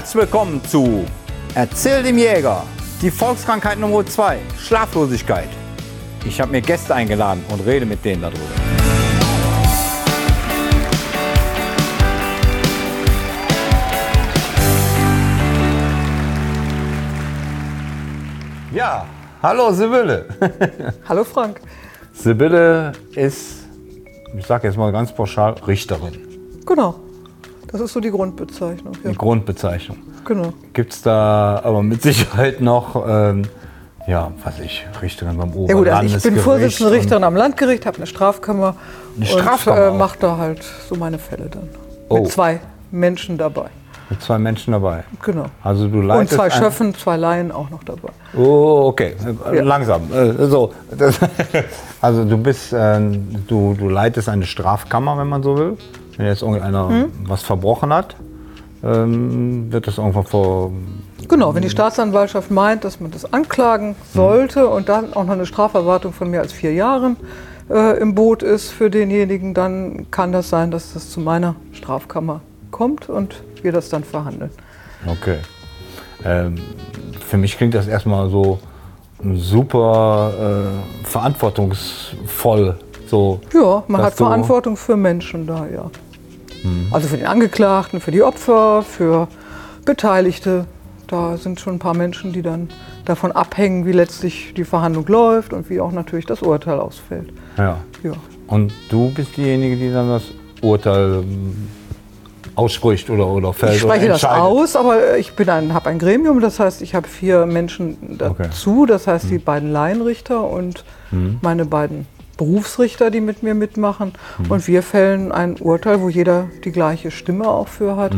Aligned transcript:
Herzlich 0.00 0.22
willkommen 0.22 0.64
zu 0.64 1.04
Erzähl 1.54 2.02
dem 2.02 2.16
Jäger, 2.16 2.62
die 3.02 3.10
Volkskrankheit 3.10 3.78
Nummer 3.78 4.04
2, 4.04 4.38
Schlaflosigkeit. 4.58 5.50
Ich 6.24 6.40
habe 6.40 6.52
mir 6.52 6.62
Gäste 6.62 6.94
eingeladen 6.94 7.44
und 7.50 7.60
rede 7.66 7.84
mit 7.84 8.02
denen 8.02 8.22
darüber. 8.22 8.40
Ja, 18.72 19.06
hallo 19.42 19.70
Sibylle. 19.70 20.24
Hallo 21.10 21.24
Frank. 21.24 21.60
Sibylle 22.14 22.92
ist, 23.14 23.66
ich 24.34 24.46
sage 24.46 24.66
jetzt 24.66 24.78
mal 24.78 24.90
ganz 24.92 25.14
pauschal, 25.14 25.52
Richterin. 25.66 26.26
Genau. 26.64 27.09
Das 27.70 27.80
ist 27.80 27.92
so 27.92 28.00
die 28.00 28.10
Grundbezeichnung. 28.10 28.94
Ja. 29.04 29.10
Die 29.10 29.16
Grundbezeichnung. 29.16 29.98
Genau. 30.24 30.52
Gibt 30.72 30.92
es 30.92 31.02
da 31.02 31.60
aber 31.64 31.82
mit 31.82 32.02
Sicherheit 32.02 32.60
noch, 32.60 33.04
ähm, 33.08 33.42
ja, 34.06 34.32
was 34.42 34.54
weiß 34.58 34.64
ich, 34.64 34.86
Richterin 35.00 35.36
beim 35.36 35.50
Ja 35.50 35.54
gut, 35.54 35.60
also 35.62 35.72
ich 35.72 35.76
Oberlandesgericht? 35.78 36.34
bin 36.34 36.42
Vorsitzende 36.42 36.92
Richterin 36.92 37.24
am 37.24 37.36
Landgericht, 37.36 37.86
habe 37.86 37.98
eine 37.98 38.06
Strafkammer 38.06 38.74
Eine 39.16 39.26
Strafkammer 39.26 39.88
und 39.90 39.94
äh, 39.94 39.98
mache 39.98 40.18
da 40.20 40.36
halt 40.36 40.64
so 40.88 40.96
meine 40.96 41.18
Fälle 41.18 41.48
dann. 41.48 41.68
Oh. 42.08 42.18
Mit 42.22 42.32
zwei 42.32 42.60
Menschen 42.90 43.38
dabei. 43.38 43.66
Mit 44.08 44.20
zwei 44.20 44.38
Menschen 44.38 44.72
dabei. 44.72 45.04
Genau. 45.22 45.44
Also 45.62 45.86
du 45.86 46.00
Und 46.00 46.28
zwei 46.28 46.50
Schöffen, 46.50 46.92
zwei 46.96 47.16
Laien 47.16 47.52
auch 47.52 47.70
noch 47.70 47.84
dabei. 47.84 48.08
Oh, 48.36 48.86
okay, 48.88 49.14
Ja. 49.54 49.62
langsam. 49.62 50.12
Äh, 50.12 50.46
so, 50.46 50.72
das, 50.98 51.20
also 52.00 52.24
du 52.24 52.36
bist, 52.36 52.72
äh, 52.72 52.98
du, 53.46 53.74
du 53.78 53.88
leitest 53.88 54.28
eine 54.28 54.46
Strafkammer, 54.46 55.16
wenn 55.16 55.28
man 55.28 55.44
so 55.44 55.56
will. 55.56 55.76
Wenn 56.20 56.26
jetzt 56.26 56.42
irgendeiner 56.42 56.88
Hm? 56.88 57.12
was 57.24 57.42
verbrochen 57.42 57.92
hat, 57.94 58.14
ähm, 58.84 59.72
wird 59.72 59.86
das 59.86 59.96
irgendwann 59.96 60.24
vor. 60.26 60.70
Genau, 61.28 61.54
wenn 61.54 61.62
die 61.62 61.70
Staatsanwaltschaft 61.70 62.50
meint, 62.50 62.84
dass 62.84 63.00
man 63.00 63.10
das 63.10 63.32
anklagen 63.32 63.96
sollte 64.12 64.68
und 64.68 64.88
dann 64.90 65.14
auch 65.14 65.24
noch 65.24 65.32
eine 65.32 65.46
Straferwartung 65.46 66.12
von 66.12 66.30
mehr 66.30 66.40
als 66.42 66.52
vier 66.52 66.74
Jahren 66.74 67.16
äh, 67.70 67.98
im 67.98 68.14
Boot 68.14 68.42
ist 68.42 68.70
für 68.70 68.90
denjenigen, 68.90 69.54
dann 69.54 70.10
kann 70.10 70.32
das 70.32 70.50
sein, 70.50 70.70
dass 70.70 70.92
das 70.92 71.08
zu 71.10 71.20
meiner 71.20 71.54
Strafkammer 71.72 72.40
kommt 72.70 73.08
und 73.08 73.42
wir 73.62 73.72
das 73.72 73.88
dann 73.88 74.04
verhandeln. 74.04 74.50
Okay. 75.06 75.38
Ähm, 76.24 76.56
für 77.26 77.38
mich 77.38 77.56
klingt 77.56 77.74
das 77.74 77.86
erstmal 77.86 78.28
so 78.28 78.58
super 79.34 80.32
äh, 80.38 81.06
verantwortungsvoll. 81.06 82.76
So, 83.06 83.40
Ja, 83.52 83.82
man 83.88 84.02
hat 84.02 84.14
Verantwortung 84.14 84.76
für 84.76 84.96
Menschen 84.96 85.46
da, 85.46 85.66
ja. 85.66 85.90
Also 86.90 87.08
für 87.08 87.16
den 87.16 87.26
Angeklagten, 87.26 88.00
für 88.00 88.10
die 88.10 88.22
Opfer, 88.22 88.82
für 88.82 89.28
Beteiligte. 89.84 90.66
Da 91.06 91.36
sind 91.36 91.58
schon 91.58 91.76
ein 91.76 91.78
paar 91.78 91.96
Menschen, 91.96 92.32
die 92.32 92.42
dann 92.42 92.68
davon 93.04 93.32
abhängen, 93.32 93.84
wie 93.84 93.92
letztlich 93.92 94.54
die 94.56 94.64
Verhandlung 94.64 95.06
läuft 95.08 95.52
und 95.52 95.68
wie 95.68 95.80
auch 95.80 95.90
natürlich 95.90 96.26
das 96.26 96.42
Urteil 96.42 96.78
ausfällt. 96.78 97.32
Ja. 97.56 97.78
Ja. 98.02 98.12
Und 98.46 98.72
du 98.88 99.10
bist 99.10 99.36
diejenige, 99.36 99.76
die 99.76 99.92
dann 99.92 100.08
das 100.08 100.22
Urteil 100.62 101.22
ähm, 101.22 101.68
ausspricht 102.54 103.10
oder, 103.10 103.26
oder 103.26 103.52
fällt 103.52 103.74
Ich 103.74 103.80
spreche 103.80 104.08
das 104.08 104.24
aus, 104.24 104.76
aber 104.76 105.16
ich 105.16 105.32
bin 105.32 105.48
ein, 105.48 105.74
habe 105.74 105.88
ein 105.88 105.98
Gremium, 105.98 106.40
das 106.40 106.60
heißt, 106.60 106.82
ich 106.82 106.94
habe 106.94 107.08
vier 107.08 107.46
Menschen 107.46 108.18
dazu, 108.18 108.86
das 108.86 109.06
heißt 109.06 109.30
die 109.30 109.38
beiden 109.38 109.72
Laienrichter 109.72 110.48
und 110.48 110.84
meine 111.42 111.64
beiden 111.64 112.06
Berufsrichter, 112.44 113.10
die 113.10 113.20
mit 113.20 113.42
mir 113.42 113.54
mitmachen. 113.54 114.12
Und 114.48 114.66
wir 114.66 114.82
fällen 114.82 115.30
ein 115.30 115.56
Urteil, 115.60 116.00
wo 116.00 116.08
jeder 116.08 116.46
die 116.64 116.72
gleiche 116.72 117.10
Stimme 117.10 117.46
auch 117.46 117.68
für 117.68 117.96
hat. 117.96 118.12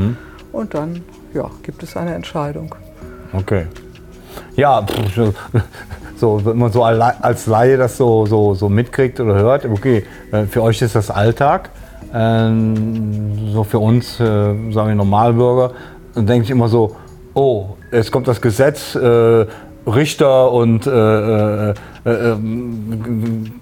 Und 0.52 0.74
dann 0.74 1.00
ja, 1.34 1.50
gibt 1.64 1.82
es 1.82 1.96
eine 1.96 2.14
Entscheidung. 2.14 2.72
Okay. 3.32 3.66
Ja, 4.54 4.86
so- 6.16 6.44
wenn 6.44 6.56
man 6.56 6.70
so 6.70 6.84
als 6.84 7.46
Laie 7.48 7.76
das 7.76 7.96
so, 7.96 8.24
so, 8.26 8.54
so 8.54 8.68
mitkriegt 8.68 9.18
oder 9.18 9.34
hört, 9.34 9.64
okay, 9.64 10.04
äh, 10.30 10.44
für 10.44 10.62
euch 10.62 10.80
ist 10.82 10.94
das 10.94 11.10
Alltag. 11.10 11.70
Ähm, 12.14 13.50
so 13.52 13.64
für 13.64 13.80
uns, 13.80 14.20
äh, 14.20 14.24
sagen 14.24 14.88
wir 14.88 14.94
Normalbürger, 14.94 15.72
dann 16.14 16.26
denke 16.28 16.44
ich 16.44 16.50
immer 16.50 16.68
so, 16.68 16.94
oh, 17.34 17.70
jetzt 17.90 18.12
kommt 18.12 18.28
das 18.28 18.40
Gesetz, 18.40 18.94
äh, 18.94 19.46
Richter 19.86 20.52
und 20.52 20.86
äh, 20.86 20.90
äh, 20.90 21.74
äh, 22.04 22.10
ähm, 22.10 23.52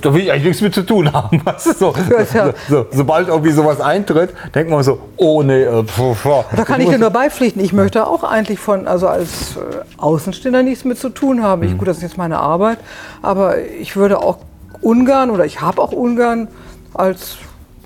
da 0.00 0.14
will 0.14 0.22
ich 0.22 0.32
eigentlich 0.32 0.44
nichts 0.44 0.60
mit 0.60 0.74
zu 0.74 0.82
tun 0.82 1.12
haben. 1.12 1.40
Weißt 1.44 1.66
du, 1.66 1.72
so, 1.72 1.94
so, 2.32 2.52
so, 2.68 2.86
sobald 2.90 3.28
irgendwie 3.28 3.50
sowas 3.50 3.80
eintritt, 3.80 4.34
denkt 4.54 4.70
man 4.70 4.82
so, 4.82 4.98
oh 5.16 5.42
nee, 5.42 5.62
äh, 5.62 5.84
pff, 5.84 6.16
pff, 6.16 6.44
Da 6.56 6.64
kann 6.64 6.80
ich 6.80 6.88
dir 6.88 6.98
nur 6.98 7.10
beipflichten. 7.10 7.62
Ich 7.62 7.72
möchte 7.72 8.06
auch 8.06 8.24
eigentlich 8.24 8.58
von, 8.58 8.86
also 8.86 9.08
als 9.08 9.56
äh, 9.56 9.60
Außenstehender 9.98 10.62
nichts 10.62 10.84
mit 10.84 10.98
zu 10.98 11.10
tun 11.10 11.42
haben. 11.42 11.62
Ich, 11.62 11.76
gut, 11.76 11.88
das 11.88 11.98
ist 11.98 12.02
jetzt 12.02 12.18
meine 12.18 12.38
Arbeit, 12.38 12.78
aber 13.22 13.58
ich 13.58 13.96
würde 13.96 14.18
auch 14.18 14.38
ungern 14.80 15.30
oder 15.30 15.44
ich 15.44 15.60
habe 15.60 15.82
auch 15.82 15.92
ungern 15.92 16.48
als 16.94 17.36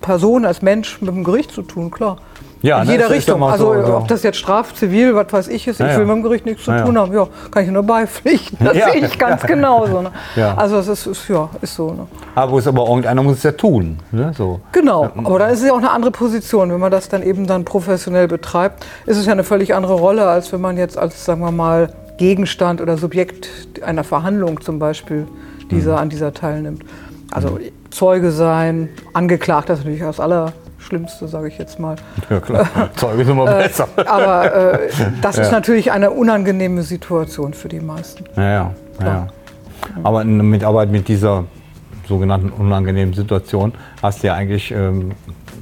Person, 0.01 0.45
als 0.45 0.63
Mensch 0.63 1.01
mit 1.01 1.11
dem 1.11 1.25
Gericht 1.25 1.53
zu 1.53 1.63
tun, 1.63 1.91
klar. 1.91 2.19
Ja, 2.63 2.81
In 2.83 2.87
ne, 2.87 2.93
jeder 2.93 3.11
Richtung. 3.11 3.43
Also 3.43 3.75
so- 3.75 3.85
so. 3.87 3.97
ob 3.97 4.09
das 4.09 4.23
jetzt 4.23 4.39
Straf, 4.39 4.73
Zivil, 4.75 5.15
was 5.17 5.33
weiß 5.33 5.49
ich 5.49 5.67
ist, 5.67 5.81
Ja, 5.81 5.87
ich 5.87 5.93
ja. 5.93 5.99
will 5.99 6.07
mit 6.07 6.17
dem 6.17 6.23
Gericht 6.23 6.47
nichts 6.47 6.65
zu 6.65 6.71
Ja, 6.71 6.79
ja. 6.79 6.85
tun 6.85 6.97
haben. 6.97 7.13
Ja, 7.13 7.27
kann 7.51 7.65
ich 7.65 7.71
nur 7.71 7.83
beipflichten. 7.83 8.57
Das 8.65 8.77
Ja. 8.77 8.91
sehe 8.91 9.05
ich 9.05 9.19
ganz 9.19 9.43
genauso. 9.47 10.01
Ne? 10.03 10.13
Ja. 10.37 10.55
Also 10.57 10.77
es 10.79 10.87
ist, 10.89 11.07
ist, 11.07 11.29
ja, 11.29 11.49
ist 11.61 11.75
so. 11.75 11.91
Ne? 11.93 12.07
Aber 12.37 12.53
es 12.59 12.65
ist 12.65 12.69
aber 12.69 12.87
irgendeiner 12.87 13.23
muss 13.23 13.39
es 13.39 13.43
ja 13.43 13.53
tun. 13.53 13.99
Ne? 14.13 14.33
So. 14.37 14.61
Genau, 14.71 15.09
aber 15.25 15.39
dann 15.41 15.51
ist 15.51 15.61
es 15.61 15.67
ja 15.67 15.73
auch 15.73 15.79
eine 15.79 15.91
andere 15.91 16.13
Position. 16.13 16.71
Wenn 16.73 16.79
man 16.81 16.93
das 16.93 17.09
dann 17.09 17.23
eben 17.25 17.47
dann 17.49 17.65
professionell 17.65 18.29
betreibt, 18.29 18.87
ist 19.07 19.17
es 19.17 19.27
ja 19.27 19.33
eine 19.33 19.45
völlig 19.45 19.75
andere 19.75 19.95
Rolle, 19.95 20.27
als 20.29 20.53
wenn 20.53 20.61
man 20.61 20.77
jetzt 20.77 20.97
als, 20.97 21.25
sagen 21.25 21.41
wir 21.41 21.51
mal, 21.51 21.93
Gegenstand 22.19 22.81
oder 22.81 22.97
Subjekt 22.97 23.49
einer 23.85 24.05
Verhandlung 24.05 24.61
zum 24.61 24.79
Beispiel 24.79 25.27
dieser, 25.71 25.99
an 25.99 26.11
dieser 26.11 26.33
teilnimmt. 26.33 26.83
Also 27.33 27.59
Zeuge 27.91 28.31
sein, 28.31 28.89
angeklagt, 29.15 29.69
das 29.69 29.81
ist 29.81 29.85
natürlich 29.87 30.03
das 30.05 30.21
Allerschlimmste, 30.83 31.29
sage 31.29 31.49
ich 31.49 31.59
jetzt 31.59 31.79
mal. 31.79 31.97
Ja 32.29 32.41
klar, 32.41 32.69
Zeuge 32.97 33.23
ist 33.23 33.29
immer 33.29 33.45
besser. 33.47 33.89
Aber 34.07 34.73
äh, 34.75 34.89
das 35.21 35.39
ist 35.39 35.47
Ja. 35.47 35.53
natürlich 35.53 35.93
eine 35.93 36.11
unangenehme 36.11 36.83
Situation 36.83 37.55
für 37.55 37.69
die 37.69 37.81
meisten. 37.81 38.25
Ja, 38.37 38.43
ja, 38.51 38.73
ja. 39.01 39.27
Aber 40.03 40.21
eine 40.21 40.43
Mitarbeit 40.43 40.91
mit 40.91 41.09
dieser 41.09 41.45
sogenannten 42.09 42.51
unangenehmen 42.51 43.15
Situation 43.15 43.73
hast 44.03 44.23
du 44.23 44.27
ja 44.29 44.35
eigentlich 44.35 44.71
ähm, 44.73 45.13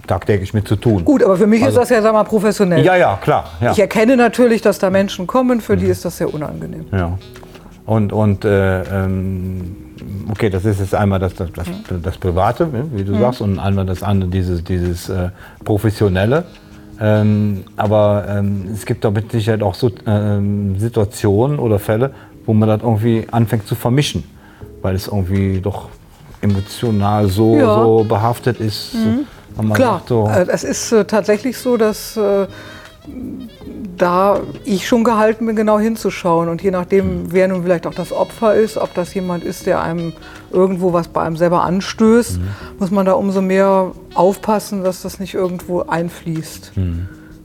tagtäglich 0.06 0.54
mit 0.54 0.66
zu 0.66 0.76
tun. 0.76 1.04
Gut, 1.04 1.22
aber 1.22 1.36
für 1.36 1.46
mich 1.46 1.62
Also- 1.62 1.80
ist 1.80 1.90
das 1.90 1.96
ja, 1.96 2.02
sag 2.02 2.12
mal, 2.12 2.24
professionell. 2.24 2.84
Ja, 2.84 2.96
ja, 2.96 3.18
klar. 3.22 3.44
Ja. 3.60 3.72
Ich 3.72 3.78
erkenne 3.78 4.16
natürlich, 4.16 4.62
dass 4.62 4.78
da 4.78 4.90
Menschen 4.90 5.26
kommen, 5.26 5.60
für 5.60 5.76
die 5.76 5.86
ist 5.86 6.04
das 6.04 6.16
sehr 6.16 6.32
unangenehm. 6.32 6.86
ja. 6.92 7.18
Und, 7.86 8.12
und 8.12 8.44
äh, 8.44 8.82
ähm, 8.82 9.74
okay, 10.30 10.50
das 10.50 10.64
ist 10.64 10.80
jetzt 10.80 10.94
einmal 10.94 11.18
das, 11.18 11.34
das, 11.34 11.50
das, 11.52 11.66
das 12.02 12.16
Private, 12.18 12.68
wie 12.94 13.04
du 13.04 13.18
sagst, 13.18 13.40
und 13.40 13.58
einmal 13.58 13.86
das 13.86 14.02
andere, 14.02 14.30
dieses, 14.30 14.62
dieses 14.64 15.08
äh, 15.08 15.30
Professionelle. 15.64 16.44
Ähm, 17.00 17.64
aber 17.76 18.26
ähm, 18.28 18.68
es 18.74 18.84
gibt 18.84 19.04
doch 19.04 19.12
mit 19.12 19.32
Sicherheit 19.32 19.62
auch 19.62 19.74
so 19.74 19.90
ähm, 20.06 20.78
Situationen 20.78 21.58
oder 21.58 21.78
Fälle, 21.78 22.10
wo 22.44 22.52
man 22.52 22.68
das 22.68 22.82
irgendwie 22.82 23.26
anfängt 23.30 23.66
zu 23.66 23.74
vermischen, 23.74 24.24
weil 24.82 24.94
es 24.94 25.06
irgendwie 25.06 25.60
doch 25.60 25.88
emotional 26.42 27.28
so, 27.28 27.56
Ja. 27.56 27.74
so 27.74 28.04
behaftet 28.04 28.60
ist. 28.60 28.94
Man 29.56 29.72
Klar, 29.72 29.94
sagt 29.98 30.08
so, 30.08 30.28
äh, 30.28 30.46
es 30.50 30.64
ist 30.64 30.92
äh, 30.92 31.04
tatsächlich 31.04 31.58
so, 31.58 31.76
dass 31.76 32.16
äh, 32.16 32.46
da 33.96 34.40
ich 34.64 34.86
schon 34.88 35.04
gehalten 35.04 35.46
bin, 35.46 35.56
genau 35.56 35.78
hinzuschauen. 35.78 36.48
Und 36.48 36.62
je 36.62 36.70
nachdem, 36.70 37.32
wer 37.32 37.48
nun 37.48 37.62
vielleicht 37.62 37.86
auch 37.86 37.94
das 37.94 38.12
Opfer 38.12 38.54
ist, 38.54 38.76
ob 38.76 38.94
das 38.94 39.12
jemand 39.14 39.44
ist, 39.44 39.66
der 39.66 39.82
einem 39.82 40.12
irgendwo 40.52 40.92
was 40.92 41.08
bei 41.08 41.22
einem 41.22 41.36
selber 41.36 41.62
anstößt, 41.64 42.40
muss 42.78 42.90
man 42.90 43.06
da 43.06 43.12
umso 43.12 43.40
mehr 43.42 43.92
aufpassen, 44.14 44.84
dass 44.84 45.02
das 45.02 45.18
nicht 45.20 45.34
irgendwo 45.34 45.80
einfließt. 45.82 46.72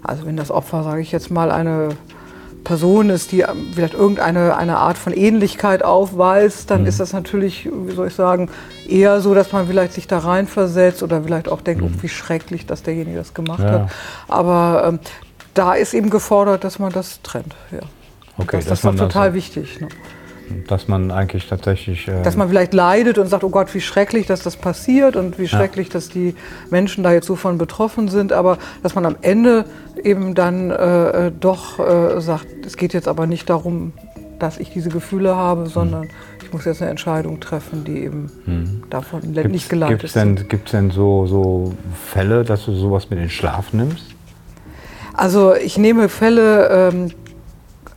Also 0.04 0.26
wenn 0.26 0.38
das 0.38 0.52
Opfer, 0.52 0.84
sage 0.84 1.02
ich 1.02 1.12
jetzt 1.12 1.30
mal, 1.32 1.52
eine 1.52 1.90
Person 2.64 3.10
ist, 3.12 3.32
die 3.32 3.46
vielleicht 3.76 3.94
irgendeine 3.94 4.58
eine 4.58 4.78
Art 4.78 4.98
von 4.98 5.14
Ähnlichkeit 5.14 5.84
aufweist, 5.84 6.72
dann 6.72 6.86
ist 6.88 7.00
das 7.00 7.14
natürlich, 7.14 7.70
wie 7.72 7.94
soll 7.94 8.08
ich 8.08 8.16
sagen, 8.16 8.50
eher 8.88 9.22
so, 9.22 9.36
dass 9.36 9.52
man 9.52 9.68
vielleicht 9.68 9.94
sich 9.94 10.08
da 10.08 10.18
reinversetzt 10.20 11.04
oder 11.04 11.22
vielleicht 11.24 11.48
auch 11.48 11.62
denkt, 11.62 11.84
oh, 11.84 11.90
wie 12.02 12.10
schrecklich, 12.10 12.66
dass 12.66 12.82
derjenige 12.82 13.18
das 13.18 13.34
gemacht 13.36 13.60
Ja. 13.64 13.72
hat. 13.72 13.90
Aber 14.28 14.84
ähm, 14.88 15.00
da 15.56 15.74
ist 15.74 15.94
eben 15.94 16.10
gefordert, 16.12 16.64
dass 16.64 16.78
man 16.78 16.92
das 16.92 17.22
trennt. 17.24 17.56
Ja. 17.72 17.80
okay, 18.38 18.58
das, 18.58 18.82
das 18.82 18.84
ist 18.84 19.00
total 19.00 19.34
wichtig. 19.34 19.82
Ne? 19.82 19.88
dass 20.68 20.88
man 20.88 21.12
eigentlich 21.12 21.48
tatsächlich. 21.48 22.08
äh, 22.08 22.22
Dass 22.24 22.36
man 22.36 22.50
vielleicht 22.50 22.74
leidet 22.74 23.18
und 23.18 23.28
sagt, 23.28 23.44
oh 23.44 23.50
Gott, 23.50 23.74
wie 23.74 23.82
schrecklich, 23.82 24.28
dass 24.28 24.44
das 24.44 24.56
passiert 24.56 25.16
und 25.16 25.40
wie 25.40 25.48
schrecklich, 25.48 25.90
dass 25.90 26.10
die 26.10 26.36
Menschen 26.70 27.04
da 27.04 27.12
jetzt 27.12 27.28
so 27.28 27.36
von 27.36 27.58
betroffen 27.58 28.08
sind, 28.10 28.34
aber 28.34 28.58
dass 28.84 28.96
man 28.96 29.06
am 29.06 29.16
Ende 29.22 29.66
eben 30.04 30.36
dann 30.36 30.72
äh, 30.72 31.28
äh, 31.28 31.32
doch 31.32 31.80
äh, 31.80 32.22
sagt, 32.22 32.48
es 32.66 32.78
geht 32.78 32.94
jetzt 32.94 33.08
aber 33.08 33.28
nicht 33.28 33.50
darum, 33.50 33.94
dass 34.40 34.58
ich 34.58 34.70
diese 34.70 34.90
Gefühle 34.90 35.36
habe, 35.36 35.68
sondern 35.68 36.10
ich 36.44 36.52
muss 36.52 36.66
jetzt 36.66 36.82
eine 36.82 36.92
Entscheidung 36.92 37.40
treffen, 37.40 37.86
die 37.86 38.04
eben 38.04 38.84
davon 38.90 39.22
nicht 39.32 39.70
geleitet 39.70 40.02
Gibt 40.02 40.16
es 40.16 40.50
gibt's 40.50 40.72
denn 40.72 40.92
so, 40.92 41.26
so 41.26 41.74
Fälle, 42.06 42.44
dass 42.44 42.66
du 42.66 42.74
sowas 42.74 43.10
mit 43.10 43.18
in 43.18 43.26
den 43.26 43.30
Schlaf 43.30 43.72
nimmst? 43.72 44.15
Also 45.16 45.56
ich 45.56 45.78
nehme 45.78 46.10
Fälle 46.10 46.92
ähm, 46.92 47.12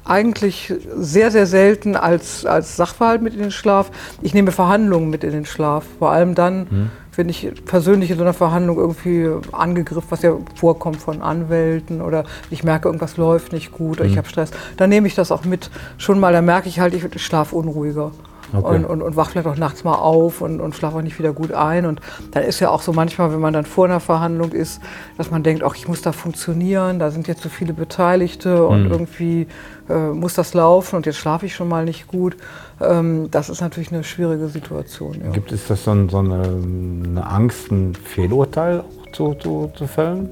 eigentlich 0.09 0.73
sehr, 0.97 1.31
sehr 1.31 1.47
selten 1.47 1.95
als, 1.95 2.47
als 2.47 2.77
Sachverhalt 2.77 3.23
mit 3.23 3.35
in 3.35 3.41
den 3.41 3.51
Schlaf. 3.51 3.91
Ich 4.23 4.35
nehme 4.35 4.53
Verhandlungen 4.53 5.11
mit 5.11 5.23
in 5.23 5.33
den 5.33 5.45
Schlaf. 5.45 5.85
Vor 5.99 6.11
allem 6.11 6.35
dann, 6.35 6.61
mhm. 6.61 6.91
wenn 7.15 7.29
ich 7.29 7.53
persönlich 7.67 8.11
in 8.11 8.17
so 8.17 8.23
einer 8.23 8.33
Verhandlung 8.33 8.79
irgendwie 8.79 9.29
angegriffen, 9.53 10.07
was 10.11 10.23
ja 10.23 10.37
vorkommt 10.55 11.01
von 11.01 11.21
Anwälten 11.21 12.01
oder 12.01 12.25
ich 12.51 12.65
merke, 12.65 12.89
irgendwas 12.89 13.17
läuft 13.19 13.53
nicht 13.53 13.71
gut 13.71 13.99
oder 13.99 14.07
mhm. 14.07 14.13
ich 14.13 14.19
habe 14.19 14.29
Stress, 14.29 14.51
dann 14.79 14.89
nehme 14.89 15.07
ich 15.07 15.15
das 15.15 15.31
auch 15.31 15.45
mit. 15.45 15.71
Schon 15.99 16.19
mal, 16.19 16.33
da 16.33 16.41
merke 16.41 16.69
ich 16.69 16.81
halt, 16.81 16.95
ich 16.95 17.23
schlafe 17.23 17.55
unruhiger. 17.55 18.13
Okay. 18.53 18.77
Und, 18.77 18.85
und, 18.85 19.03
und 19.03 19.17
wach 19.17 19.31
vielleicht 19.31 19.47
auch 19.47 19.57
nachts 19.57 19.85
mal 19.85 19.95
auf 19.95 20.41
und, 20.41 20.61
und 20.61 20.75
schlafe 20.75 20.99
auch 20.99 21.03
nicht 21.03 21.19
wieder 21.19 21.33
gut 21.33 21.53
ein. 21.53 21.87
Und 21.87 22.01
dann 22.31 22.45
ist 22.45 22.61
ja 22.61 22.71
auch 22.71 22.83
so 22.83 22.93
manchmal, 22.93 23.33
wenn 23.33 23.41
man 23.41 23.53
dann 23.53 23.65
vor 23.65 23.85
einer 23.85 24.01
Verhandlung 24.01 24.53
ist, 24.53 24.81
dass 25.17 25.31
man 25.31 25.43
denkt, 25.43 25.63
ach, 25.63 25.75
ich 25.77 25.89
muss 25.89 26.03
da 26.03 26.13
funktionieren, 26.13 26.99
da 26.99 27.11
sind 27.11 27.29
jetzt 27.29 27.43
so 27.43 27.49
viele 27.49 27.73
Beteiligte 27.73 28.67
und 28.67 28.85
mhm. 28.85 28.91
irgendwie 28.91 29.47
äh, 29.89 30.09
muss 30.09 30.35
das 30.35 30.55
laufen 30.55 30.97
und 30.97 31.07
jetzt 31.07 31.17
schlafe 31.17 31.47
ich 31.47 31.55
schon 31.55 31.69
mal 31.69 31.85
nicht 31.85 32.07
gut. 32.07 32.37
Ähm, 32.81 33.31
das 33.31 33.49
ist 33.49 33.61
natürlich 33.61 33.93
eine 33.93 34.05
schwierige 34.05 34.49
Situation. 34.49 35.21
Ja. 35.25 35.31
Gibt 35.31 35.53
es 35.53 35.67
das 35.67 35.85
so, 35.85 35.91
ein, 35.91 36.09
so 36.09 36.19
eine, 36.19 36.43
eine, 36.43 37.27
Angst, 37.27 37.71
ein 37.71 37.95
Fehlurteil 37.95 38.85
zu, 39.13 39.35
zu, 39.35 39.71
zu 39.75 39.87
fällen? 39.87 40.29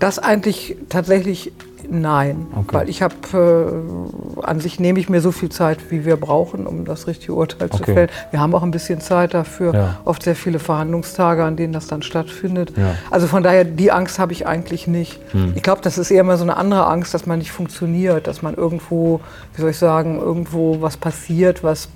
Das 0.00 0.18
eigentlich 0.18 0.76
tatsächlich 0.88 1.52
Nein, 1.90 2.46
okay. 2.54 2.76
weil 2.76 2.88
ich 2.88 3.02
habe, 3.02 3.14
äh, 3.32 4.42
an 4.42 4.60
sich 4.60 4.80
nehme 4.80 4.98
ich 4.98 5.08
mir 5.08 5.20
so 5.20 5.32
viel 5.32 5.48
Zeit, 5.48 5.90
wie 5.90 6.04
wir 6.04 6.16
brauchen, 6.16 6.66
um 6.66 6.84
das 6.84 7.06
richtige 7.06 7.34
Urteil 7.34 7.68
okay. 7.70 7.76
zu 7.76 7.84
fällen. 7.84 8.08
Wir 8.30 8.40
haben 8.40 8.54
auch 8.54 8.62
ein 8.62 8.70
bisschen 8.70 9.00
Zeit 9.00 9.34
dafür, 9.34 9.74
ja. 9.74 9.96
oft 10.04 10.22
sehr 10.22 10.36
viele 10.36 10.58
Verhandlungstage, 10.58 11.44
an 11.44 11.56
denen 11.56 11.72
das 11.72 11.86
dann 11.86 12.02
stattfindet. 12.02 12.72
Ja. 12.76 12.94
Also 13.10 13.26
von 13.26 13.42
daher, 13.42 13.64
die 13.64 13.92
Angst 13.92 14.18
habe 14.18 14.32
ich 14.32 14.46
eigentlich 14.46 14.86
nicht. 14.86 15.20
Hm. 15.32 15.52
Ich 15.54 15.62
glaube, 15.62 15.80
das 15.82 15.98
ist 15.98 16.10
eher 16.10 16.24
mal 16.24 16.36
so 16.36 16.44
eine 16.44 16.56
andere 16.56 16.86
Angst, 16.86 17.14
dass 17.14 17.26
man 17.26 17.38
nicht 17.38 17.52
funktioniert, 17.52 18.26
dass 18.26 18.42
man 18.42 18.54
irgendwo, 18.54 19.20
wie 19.54 19.60
soll 19.60 19.70
ich 19.70 19.78
sagen, 19.78 20.18
irgendwo 20.18 20.80
was 20.80 20.96
passiert, 20.96 21.62
was 21.62 21.88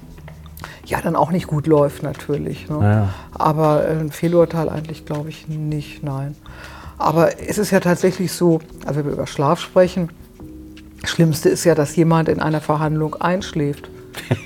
ja 0.85 1.01
dann 1.01 1.17
auch 1.17 1.31
nicht 1.31 1.47
gut 1.47 1.67
läuft 1.67 2.03
natürlich. 2.03 2.69
Ne? 2.69 2.79
Ja. 2.81 3.09
Aber 3.33 3.85
ein 3.89 4.11
Fehlurteil 4.11 4.69
eigentlich 4.69 5.07
glaube 5.07 5.29
ich 5.29 5.49
nicht, 5.49 6.03
nein. 6.03 6.35
Aber 6.99 7.41
es 7.41 7.59
ist 7.59 7.71
ja 7.71 7.81
tatsächlich 7.81 8.33
so, 8.33 8.61
also 8.85 9.01
wenn 9.01 9.07
wir 9.07 9.13
über 9.13 9.27
Schlaf 9.27 9.61
sprechen, 9.61 10.11
das 11.01 11.11
Schlimmste 11.11 11.49
ist 11.49 11.65
ja, 11.65 11.75
dass 11.75 11.95
jemand 11.95 12.29
in 12.29 12.41
einer 12.41 12.61
Verhandlung 12.61 13.15
einschläft. 13.15 13.89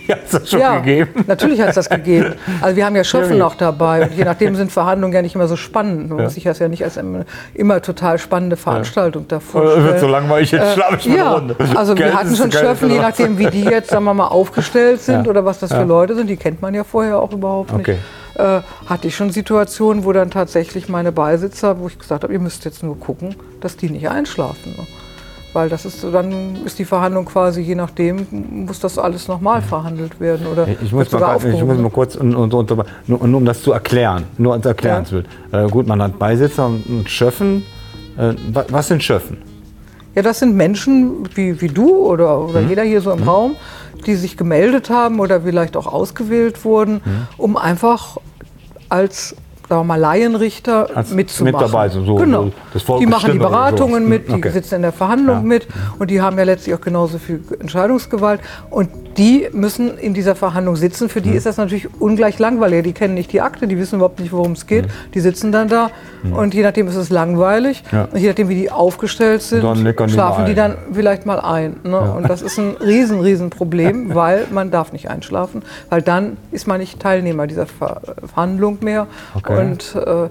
ja, 0.07 0.17
hat 0.17 0.23
das 0.31 0.51
schon 0.51 0.61
ja, 0.61 0.79
gegeben? 0.81 1.25
Natürlich 1.27 1.61
hat 1.63 1.71
es 1.71 1.77
das 1.77 1.89
gegeben. 1.89 2.35
Also 2.61 2.77
wir 2.77 2.85
haben 2.85 2.95
ja 2.95 3.05
Schöffen 3.05 3.39
noch 3.39 3.55
dabei. 3.55 4.03
Und 4.03 4.13
je 4.15 4.25
nachdem 4.25 4.55
sind 4.55 4.71
Verhandlungen 4.71 5.15
ja 5.15 5.23
nicht 5.23 5.35
immer 5.35 5.49
so 5.49 5.57
spannend. 5.57 6.11
Man 6.11 6.19
ja. 6.19 6.25
muss 6.25 6.35
sich 6.35 6.45
das 6.45 6.59
ja 6.59 6.69
nicht 6.69 6.85
als 6.85 6.99
immer, 6.99 7.25
immer 7.55 7.81
total 7.81 8.19
spannende 8.19 8.57
Veranstaltung 8.57 9.23
ja. 9.23 9.39
davor 9.39 9.71
stellen. 9.71 9.85
Wird 9.87 10.01
so 10.01 10.09
langweilig, 10.09 10.51
jetzt 10.53 10.63
äh, 10.63 10.75
schlafe 10.75 10.97
ich 10.97 11.09
mal 11.09 11.17
ja, 11.17 11.33
Runde. 11.33 11.57
Also 11.75 11.97
wir 11.97 12.13
hatten 12.13 12.37
schon 12.37 12.53
Schöffen, 12.53 12.91
je 12.91 12.99
nachdem 12.99 13.39
wie 13.39 13.47
die 13.47 13.65
jetzt, 13.65 13.91
sagen 13.91 14.05
wir 14.05 14.13
mal, 14.13 14.29
aufgestellt 14.29 15.01
sind 15.01 15.25
ja. 15.25 15.31
oder 15.31 15.47
was 15.47 15.59
das 15.59 15.73
für 15.73 15.85
Leute 15.85 16.15
sind. 16.15 16.27
Die 16.27 16.37
kennt 16.37 16.61
man 16.61 16.75
ja 16.75 16.85
vorher 16.85 17.19
auch 17.19 17.33
überhaupt 17.33 17.73
nicht. 17.73 17.99
Äh, 18.35 18.61
hatte 18.87 19.09
ich 19.09 19.17
schon 19.17 19.31
Situationen, 19.31 20.05
wo 20.05 20.13
dann 20.13 20.31
tatsächlich 20.31 20.89
meine 20.89 21.13
Beisitzer, 21.13 21.79
wo 21.79 21.89
ich 21.89 21.99
gesagt 21.99 22.25
habe, 22.25 22.33
ihr 22.33 22.39
müsst 22.39 22.65
jetzt 22.65 22.83
nur 22.83 22.99
gucken, 22.99 23.35
dass 23.61 23.77
die 23.77 23.91
nicht 23.91 24.09
einschlafen. 24.09 24.75
Ne? 24.77 24.87
Weil 25.53 25.69
das 25.69 25.85
ist, 25.85 26.03
dann 26.03 26.65
ist 26.65 26.79
die 26.79 26.87
Verhandlung 26.87 27.27
quasi, 27.27 27.61
je 27.61 27.75
nachdem, 27.75 28.27
muss 28.31 28.81
das 28.81 28.99
alles 28.99 29.29
nochmal 29.29 29.61
verhandelt 29.61 30.19
werden. 30.19 30.47
Oder 30.47 30.67
ich, 30.67 30.93
muss 30.93 31.13
mal, 31.13 31.37
ich 31.45 31.63
muss 31.63 31.79
mal 31.79 31.91
kurz, 31.91 32.17
und, 32.17 32.35
und, 32.35 32.55
und, 32.55 32.85
nur, 33.07 33.21
um 33.21 33.45
das 33.45 33.63
zu 33.63 33.73
erklären, 33.73 34.25
nur 34.39 34.55
als 34.55 34.65
Erklärensbild. 34.65 35.27
Ja. 35.53 35.67
Äh, 35.67 35.69
gut, 35.69 35.87
man 35.87 36.01
hat 36.03 36.19
Beisitzer 36.19 36.67
und 36.67 37.05
Schöffen. 37.09 37.65
Äh, 38.17 38.35
was 38.51 38.89
sind 38.89 39.03
Schöffen? 39.03 39.43
Ja, 40.15 40.23
das 40.23 40.39
sind 40.39 40.57
Menschen 40.57 41.29
wie, 41.35 41.61
wie 41.61 41.69
du 41.69 41.97
oder, 41.97 42.39
oder 42.39 42.61
mhm. 42.61 42.69
jeder 42.69 42.83
hier 42.83 43.01
so 43.03 43.11
im 43.13 43.21
mhm. 43.21 43.29
Raum, 43.29 43.57
die 44.03 44.15
sich 44.15 44.37
gemeldet 44.37 44.91
haben 44.91 45.21
oder 45.21 45.43
vielleicht 45.43 45.77
auch 45.77 45.87
ausgewählt 45.87 46.65
wurden, 46.65 47.03
mhm. 47.05 47.29
um 47.37 47.57
einfach 47.57 48.19
als 48.89 49.37
sagen 49.69 49.81
wir 49.81 49.85
mal, 49.85 50.01
Laienrichter 50.01 50.89
Als 50.95 51.13
mitzumachen. 51.13 51.61
Mit 51.61 51.73
dabei, 51.73 51.89
so, 51.89 52.15
genau. 52.15 52.51
So 52.75 52.99
die 52.99 53.07
machen 53.07 53.33
die 53.33 53.39
Beratungen 53.39 54.05
so. 54.05 54.09
mit, 54.09 54.29
die 54.29 54.35
okay. 54.35 54.51
sitzen 54.51 54.77
in 54.77 54.83
der 54.83 54.93
Verhandlung 54.93 55.37
ja. 55.37 55.43
mit 55.43 55.67
und 55.99 56.11
die 56.11 56.21
haben 56.21 56.37
ja 56.39 56.45
letztlich 56.45 56.75
auch 56.75 56.81
genauso 56.81 57.19
viel 57.19 57.41
Entscheidungsgewalt. 57.61 58.41
Und 58.71 58.91
die 59.17 59.49
müssen 59.53 59.99
in 59.99 60.15
dieser 60.15 60.35
Verhandlung 60.35 60.77
sitzen. 60.77 61.09
Für 61.09 61.21
die 61.21 61.31
mhm. 61.31 61.37
ist 61.37 61.47
das 61.47 61.57
natürlich 61.57 61.89
ungleich 62.01 62.39
langweilig. 62.39 62.85
Die 62.85 62.93
kennen 62.93 63.15
nicht 63.15 63.33
die 63.33 63.41
Akte, 63.41 63.67
die 63.67 63.79
wissen 63.79 63.97
überhaupt 63.97 64.21
nicht, 64.21 64.33
worum 64.33 64.53
es 64.53 64.67
geht. 64.67 64.87
Mhm. 64.87 64.91
Die 65.15 65.21
sitzen 65.21 65.53
dann 65.53 65.69
da 65.69 65.91
mhm. 66.23 66.33
und 66.35 66.55
je 66.55 66.63
nachdem 66.63 66.89
ist 66.89 66.97
es 66.97 67.11
langweilig. 67.11 67.83
Ja. 67.93 68.09
Und 68.11 68.19
je 68.19 68.29
nachdem, 68.29 68.49
wie 68.49 68.55
die 68.55 68.71
aufgestellt 68.71 69.43
sind, 69.43 69.61
schlafen 69.61 70.45
die, 70.45 70.53
die, 70.53 70.55
dann 70.55 70.77
vielleicht 70.93 71.27
mal 71.27 71.41
ein. 71.41 71.77
Ne? 71.85 71.91
Ja. 71.91 72.13
Und 72.13 72.29
das 72.29 72.43
ist 72.43 72.59
ein 72.59 72.77
riesen, 72.81 73.21
riesen 73.21 73.51
Problem, 73.51 74.15
weil 74.15 74.47
man 74.51 74.71
darf 74.71 74.93
nicht 74.93 75.11
einschlafen, 75.11 75.63
weil 75.91 76.03
dann 76.03 76.37
ist 76.51 76.67
man 76.67 76.81
nicht 76.81 77.01
Teilnehmer 77.01 77.47
dieser 77.47 77.67
Verhandlung 77.67 78.79
mehr. 78.81 79.07
Okay. 79.35 79.53
Und 79.71 79.95
äh, 79.95 80.29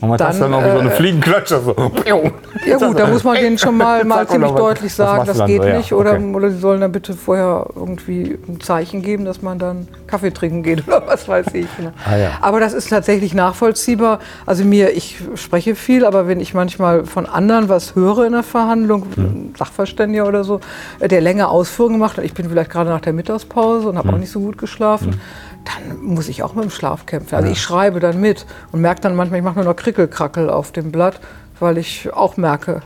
man 0.00 0.18
dann, 0.18 0.38
dann 0.38 0.50
noch 0.50 0.62
äh, 0.62 0.72
so 0.72 0.78
eine 0.78 0.90
Fliegenklatsche. 0.90 1.60
So. 1.60 1.74
Ja 2.04 2.76
gut, 2.76 2.98
da 2.98 3.06
muss 3.06 3.24
man 3.24 3.36
denen 3.36 3.56
schon 3.56 3.76
mal, 3.76 4.04
mal 4.04 4.26
ziemlich 4.28 4.50
deutlich 4.52 4.92
sagen, 4.92 5.24
das 5.26 5.44
geht 5.46 5.62
so? 5.62 5.68
nicht. 5.68 5.90
Ja, 5.90 5.96
okay. 5.96 6.14
Oder, 6.16 6.36
oder 6.36 6.50
sie 6.50 6.58
sollen 6.58 6.80
dann 6.80 6.92
bitte 6.92 7.14
vorher 7.14 7.66
irgendwie 7.74 8.38
ein 8.46 8.60
Zeichen 8.60 9.00
geben, 9.00 9.24
dass 9.24 9.40
man 9.40 9.58
dann 9.58 9.88
Kaffee 10.06 10.30
trinken 10.32 10.62
geht 10.62 10.86
oder 10.86 11.02
was 11.06 11.28
weiß 11.28 11.46
ich. 11.54 11.66
Ne? 11.78 11.92
Ah, 12.04 12.16
ja. 12.16 12.30
Aber 12.42 12.60
das 12.60 12.74
ist 12.74 12.90
tatsächlich 12.90 13.32
nachvollziehbar. 13.32 14.18
Also 14.44 14.64
mir, 14.64 14.94
ich 14.94 15.18
spreche 15.34 15.74
viel, 15.74 16.04
aber 16.04 16.28
wenn 16.28 16.40
ich 16.40 16.52
manchmal 16.52 17.06
von 17.06 17.26
anderen 17.26 17.68
was 17.68 17.94
höre 17.94 18.26
in 18.26 18.32
der 18.32 18.42
Verhandlung, 18.42 19.06
hm. 19.14 19.54
Sachverständiger 19.56 20.26
oder 20.26 20.44
so, 20.44 20.60
der 21.00 21.20
länger 21.20 21.50
Ausführungen 21.50 21.98
macht, 21.98 22.18
ich 22.18 22.34
bin 22.34 22.48
vielleicht 22.50 22.70
gerade 22.70 22.90
nach 22.90 23.00
der 23.00 23.14
Mittagspause 23.14 23.88
und 23.88 23.96
habe 23.96 24.08
hm. 24.08 24.14
auch 24.14 24.18
nicht 24.18 24.30
so 24.30 24.40
gut 24.40 24.58
geschlafen, 24.58 25.12
hm 25.12 25.20
dann 25.66 26.02
muss 26.02 26.28
ich 26.28 26.42
auch 26.42 26.54
mit 26.54 26.64
dem 26.64 26.70
Schlaf 26.70 27.06
kämpfen. 27.06 27.34
Also 27.34 27.50
ich 27.50 27.60
schreibe 27.60 28.00
dann 28.00 28.20
mit 28.20 28.46
und 28.72 28.80
merke 28.80 29.00
dann 29.00 29.16
manchmal, 29.16 29.40
ich 29.40 29.44
mache 29.44 29.56
nur 29.56 29.64
noch 29.64 29.76
Krickelkrackel 29.76 30.48
auf 30.48 30.72
dem 30.72 30.92
Blatt, 30.92 31.20
weil 31.58 31.78
ich 31.78 32.12
auch 32.12 32.36
merke, 32.36 32.82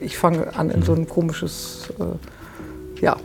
ich 0.00 0.18
fange 0.18 0.56
an 0.56 0.70
in 0.70 0.82
so 0.82 0.94
ein 0.94 1.08
komisches 1.08 1.92
äh, 1.98 3.04
ja, 3.04 3.16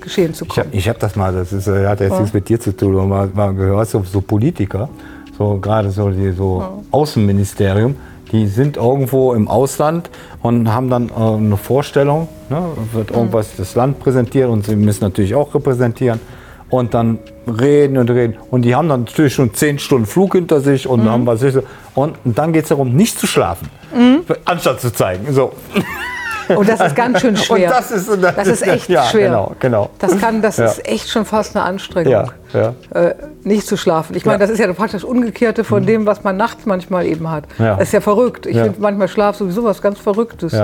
Geschehen 0.00 0.34
zu 0.34 0.46
kommen. 0.46 0.68
Ich 0.72 0.88
habe 0.88 0.96
hab 0.96 1.00
das 1.00 1.16
mal, 1.16 1.32
das 1.32 1.52
ist, 1.52 1.66
äh, 1.66 1.86
hat 1.86 2.00
jetzt 2.00 2.12
ja. 2.12 2.18
nichts 2.18 2.32
mit 2.32 2.48
dir 2.48 2.58
zu 2.58 2.74
tun, 2.76 2.96
aber 2.96 3.06
mal, 3.06 3.30
mal 3.34 3.54
gehört, 3.54 3.88
so, 3.88 4.02
so, 4.02 4.20
Politiker, 4.20 4.88
so 5.36 5.58
gerade 5.58 5.90
so 5.90 6.10
die 6.10 6.32
so 6.32 6.60
ja. 6.60 6.72
Außenministerium, 6.92 7.96
die 8.32 8.46
sind 8.46 8.76
irgendwo 8.76 9.34
im 9.34 9.48
Ausland 9.48 10.10
und 10.42 10.72
haben 10.72 10.88
dann 10.88 11.10
äh, 11.10 11.12
eine 11.12 11.56
Vorstellung, 11.56 12.28
ne, 12.48 12.62
wird 12.92 13.10
mhm. 13.10 13.16
irgendwas 13.16 13.50
das 13.56 13.74
Land 13.74 13.98
präsentiert 13.98 14.48
und 14.48 14.64
sie 14.64 14.76
müssen 14.76 15.04
natürlich 15.04 15.34
auch 15.34 15.54
repräsentieren 15.54 16.20
und 16.70 16.94
dann 16.94 17.18
reden 17.46 17.98
und 17.98 18.10
reden. 18.10 18.36
Und 18.50 18.62
die 18.62 18.74
haben 18.74 18.88
dann 18.88 19.04
natürlich 19.04 19.34
schon 19.34 19.54
zehn 19.54 19.78
Stunden 19.78 20.06
Flug 20.06 20.34
hinter 20.34 20.60
sich 20.60 20.86
und 20.86 21.04
mhm. 21.04 21.10
haben 21.10 21.26
was 21.26 21.42
ich 21.42 21.56
Und, 21.94 22.16
und 22.24 22.36
dann 22.38 22.52
geht 22.52 22.64
es 22.64 22.68
darum, 22.70 22.94
nicht 22.94 23.18
zu 23.18 23.26
schlafen, 23.26 23.68
mhm. 23.94 24.22
anstatt 24.44 24.80
zu 24.80 24.92
zeigen. 24.92 25.32
So. 25.32 25.52
Und 26.48 26.68
das 26.68 26.80
ist 26.80 26.94
ganz 26.94 27.20
schön 27.20 27.36
schwer. 27.36 27.68
Und 27.68 27.76
das 27.76 27.90
ist, 27.90 28.08
das, 28.08 28.36
das 28.36 28.48
ist 28.48 28.62
echt 28.62 28.88
ja, 28.88 29.04
schwer. 29.04 29.28
Genau, 29.28 29.52
genau. 29.58 29.90
Das, 29.98 30.18
kann, 30.18 30.42
das 30.42 30.56
ja. 30.56 30.66
ist 30.66 30.86
echt 30.86 31.08
schon 31.08 31.24
fast 31.24 31.56
eine 31.56 31.64
Anstrengung, 31.64 32.12
ja, 32.12 32.26
ja. 32.52 32.74
Äh, 32.94 33.14
nicht 33.44 33.66
zu 33.66 33.76
schlafen. 33.76 34.16
Ich 34.16 34.24
meine, 34.24 34.38
das 34.38 34.50
ist 34.50 34.58
ja 34.58 34.72
praktisch 34.72 35.04
Umgekehrte 35.04 35.64
von 35.64 35.82
mhm. 35.82 35.86
dem, 35.86 36.06
was 36.06 36.24
man 36.24 36.36
nachts 36.36 36.66
manchmal 36.66 37.06
eben 37.06 37.30
hat. 37.30 37.44
Das 37.58 37.88
ist 37.88 37.92
ja 37.92 38.00
verrückt. 38.00 38.46
Ich 38.46 38.56
finde 38.56 38.80
manchmal 38.80 39.08
Schlaf 39.08 39.36
sowieso 39.36 39.64
was 39.64 39.82
ganz 39.82 39.98
Verrücktes. 39.98 40.56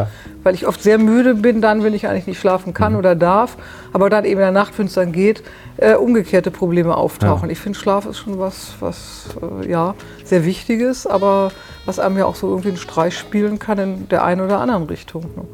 Weil 0.43 0.55
ich 0.55 0.67
oft 0.67 0.83
sehr 0.83 0.99
müde 0.99 1.35
bin, 1.35 1.61
dann, 1.61 1.85
wenn 1.85 1.95
ich 1.95 2.09
eigentlich 2.09 2.27
nicht 2.27 2.41
schlafen 2.41 2.75
kann 2.75 2.93
mhm. 2.93 2.99
oder 2.99 3.15
darf. 3.15 3.57
Aber 3.93 4.11
dann 4.11 4.25
eben 4.25 4.35
in 4.35 4.39
der 4.41 4.51
Nacht, 4.51 4.79
wenn 4.79 4.87
es 4.87 4.95
dann 4.95 5.13
geht, 5.13 5.43
äh, 5.77 5.95
umgekehrte 5.95 6.51
Probleme 6.51 6.97
auftauchen. 6.97 7.51
Ich 7.51 7.59
finde, 7.59 7.79
Schlaf 7.79 8.07
ist 8.07 8.19
schon 8.19 8.39
was, 8.39 8.75
was 8.81 9.27
äh, 9.63 9.71
ja, 9.71 9.95
sehr 10.25 10.45
Wichtiges, 10.45 11.07
aber 11.07 11.53
was 11.87 11.99
einem 11.99 12.19
ja 12.19 12.27
auch 12.27 12.37
so 12.37 12.49
irgendwie 12.49 12.69
einen 12.69 12.79
Streich 12.79 13.17
spielen 13.17 13.59
kann 13.59 13.79
in 13.79 14.09
der 14.09 14.25
einen 14.25 14.41
oder 14.41 14.61
anderen 14.61 14.85
Richtung. 14.85 15.23
Ne? 15.37 15.45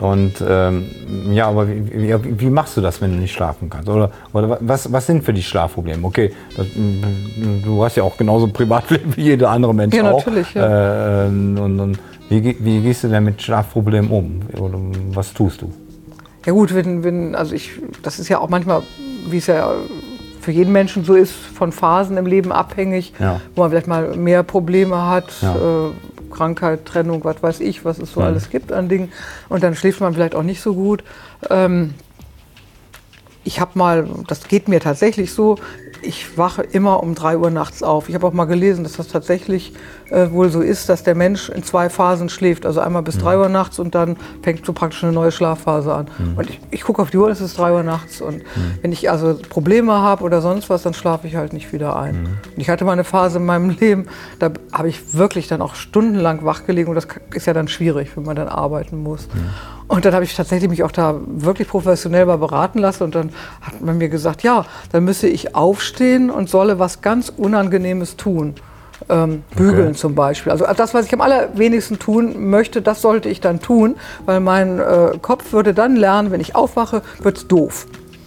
Und 0.00 0.44
ähm, 0.46 0.90
ja, 1.30 1.48
aber 1.48 1.68
wie, 1.68 1.90
wie, 1.90 2.40
wie, 2.40 2.50
machst 2.50 2.76
du 2.76 2.80
das, 2.80 3.00
wenn 3.00 3.12
du 3.12 3.18
nicht 3.18 3.32
schlafen 3.32 3.70
kannst? 3.70 3.88
Oder, 3.88 4.10
oder 4.32 4.58
was, 4.60 4.92
was 4.92 5.06
sind 5.06 5.24
für 5.24 5.32
dich 5.32 5.48
Schlafprobleme? 5.48 6.06
Okay, 6.06 6.32
das, 6.56 6.66
du 7.64 7.82
hast 7.82 7.96
ja 7.96 8.02
auch 8.02 8.16
genauso 8.16 8.46
ein 8.46 8.52
Privatleben 8.52 9.16
wie 9.16 9.22
jeder 9.22 9.50
andere 9.50 9.74
Mensch 9.74 9.94
ja, 9.94 10.10
auch. 10.10 10.18
Natürlich, 10.18 10.52
ja. 10.54 11.24
Äh, 11.24 11.28
und, 11.28 11.80
und 11.80 11.98
wie, 12.28 12.56
wie, 12.60 12.80
gehst 12.80 13.04
du 13.04 13.08
denn 13.08 13.24
mit 13.24 13.40
Schlafproblemen 13.40 14.10
um? 14.10 14.40
Oder 14.58 14.78
was 15.12 15.32
tust 15.32 15.62
du? 15.62 15.72
Ja 16.44 16.52
gut, 16.52 16.74
wenn, 16.74 17.02
wenn, 17.02 17.34
also 17.34 17.54
ich, 17.54 17.72
das 18.02 18.18
ist 18.18 18.28
ja 18.28 18.38
auch 18.38 18.48
manchmal, 18.48 18.82
wie 19.28 19.38
es 19.38 19.46
ja 19.46 19.72
für 20.40 20.52
jeden 20.52 20.72
Menschen 20.72 21.04
so 21.04 21.14
ist, 21.14 21.32
von 21.32 21.72
Phasen 21.72 22.16
im 22.16 22.26
Leben 22.26 22.52
abhängig, 22.52 23.14
ja. 23.18 23.40
wo 23.54 23.62
man 23.62 23.70
vielleicht 23.70 23.88
mal 23.88 24.14
mehr 24.16 24.42
Probleme 24.42 25.04
hat. 25.06 25.32
Ja. 25.40 25.54
Äh, 25.54 25.90
Krankheit, 26.36 26.84
Trennung, 26.84 27.24
was 27.24 27.42
weiß 27.42 27.60
ich, 27.60 27.84
was 27.84 27.98
es 27.98 28.12
so 28.12 28.20
mhm. 28.20 28.26
alles 28.26 28.50
gibt 28.50 28.72
an 28.72 28.88
Dingen. 28.88 29.12
Und 29.48 29.62
dann 29.62 29.74
schläft 29.74 30.00
man 30.00 30.14
vielleicht 30.14 30.34
auch 30.34 30.42
nicht 30.42 30.60
so 30.60 30.74
gut. 30.74 31.02
Ähm, 31.48 31.94
ich 33.44 33.60
habe 33.60 33.72
mal, 33.74 34.08
das 34.26 34.48
geht 34.48 34.68
mir 34.68 34.80
tatsächlich 34.80 35.32
so, 35.32 35.56
ich 36.02 36.36
wache 36.38 36.62
immer 36.62 37.02
um 37.02 37.14
3 37.14 37.38
Uhr 37.38 37.50
nachts 37.50 37.82
auf. 37.82 38.08
Ich 38.08 38.14
habe 38.14 38.26
auch 38.26 38.32
mal 38.32 38.44
gelesen, 38.44 38.84
dass 38.84 38.94
das 38.94 39.08
tatsächlich 39.08 39.72
äh, 40.10 40.30
wohl 40.30 40.50
so 40.50 40.60
ist, 40.60 40.88
dass 40.88 41.02
der 41.02 41.14
Mensch 41.14 41.48
in 41.48 41.62
zwei 41.62 41.88
Phasen 41.88 42.28
schläft. 42.28 42.66
Also 42.66 42.80
einmal 42.80 43.02
bis 43.02 43.18
3 43.18 43.38
Uhr 43.38 43.48
nachts 43.48 43.78
und 43.78 43.94
dann 43.94 44.16
fängt 44.42 44.64
so 44.64 44.72
praktisch 44.72 45.02
eine 45.04 45.12
neue 45.12 45.32
Schlafphase 45.32 45.92
an. 45.92 46.06
Und 46.36 46.50
ich, 46.50 46.60
ich 46.70 46.82
gucke 46.82 47.02
auf 47.02 47.10
die 47.10 47.18
Uhr, 47.18 47.28
es 47.28 47.40
ist 47.40 47.58
3 47.58 47.72
Uhr 47.72 47.82
nachts. 47.82 48.20
Und 48.20 48.42
wenn 48.82 48.92
ich 48.92 49.10
also 49.10 49.38
Probleme 49.48 49.92
habe 49.92 50.24
oder 50.24 50.40
sonst 50.40 50.70
was, 50.70 50.82
dann 50.82 50.94
schlafe 50.94 51.26
ich 51.26 51.36
halt 51.36 51.52
nicht 51.52 51.72
wieder 51.72 51.96
ein. 51.96 52.14
Und 52.54 52.60
ich 52.60 52.70
hatte 52.70 52.84
mal 52.84 52.92
eine 52.92 53.04
Phase 53.04 53.38
in 53.38 53.46
meinem 53.46 53.70
Leben, 53.70 54.06
da 54.38 54.50
habe 54.72 54.88
ich 54.88 55.14
wirklich 55.14 55.48
dann 55.48 55.62
auch 55.62 55.74
stundenlang 55.74 56.44
wach 56.44 56.66
gelegen. 56.66 56.88
Und 56.88 56.94
das 56.94 57.06
ist 57.34 57.46
ja 57.46 57.52
dann 57.52 57.68
schwierig, 57.68 58.16
wenn 58.16 58.24
man 58.24 58.36
dann 58.36 58.48
arbeiten 58.48 59.02
muss. 59.02 59.28
Und 59.88 60.04
dann 60.04 60.14
habe 60.14 60.24
ich 60.24 60.34
tatsächlich 60.34 60.68
mich 60.68 60.82
auch 60.82 60.90
da 60.90 61.20
wirklich 61.26 61.68
professionell 61.68 62.26
mal 62.26 62.38
beraten 62.38 62.78
lassen. 62.78 63.04
Und 63.04 63.14
dann 63.14 63.30
hat 63.60 63.80
man 63.80 63.98
mir 63.98 64.08
gesagt, 64.08 64.42
ja, 64.42 64.64
dann 64.92 65.04
müsse 65.04 65.28
ich 65.28 65.54
aufstehen 65.54 66.30
und 66.30 66.50
solle 66.50 66.78
was 66.78 67.02
ganz 67.02 67.32
Unangenehmes 67.36 68.16
tun. 68.16 68.54
Ähm, 69.08 69.44
bügeln 69.54 69.94
zum 69.94 70.14
Beispiel. 70.14 70.50
Also 70.50 70.64
das, 70.74 70.94
was 70.94 71.06
ich 71.06 71.12
am 71.12 71.20
allerwenigsten 71.20 71.98
tun 71.98 72.48
möchte, 72.48 72.80
das 72.80 73.02
sollte 73.02 73.28
ich 73.28 73.40
dann 73.40 73.60
tun, 73.60 73.96
weil 74.24 74.40
mein 74.40 74.80
äh, 74.80 75.12
Kopf 75.20 75.52
würde 75.52 75.74
dann 75.74 75.96
lernen, 75.96 76.30
wenn 76.30 76.40
ich 76.40 76.56
aufwache, 76.56 77.02
wird's 77.20 77.46
doof. 77.46 77.86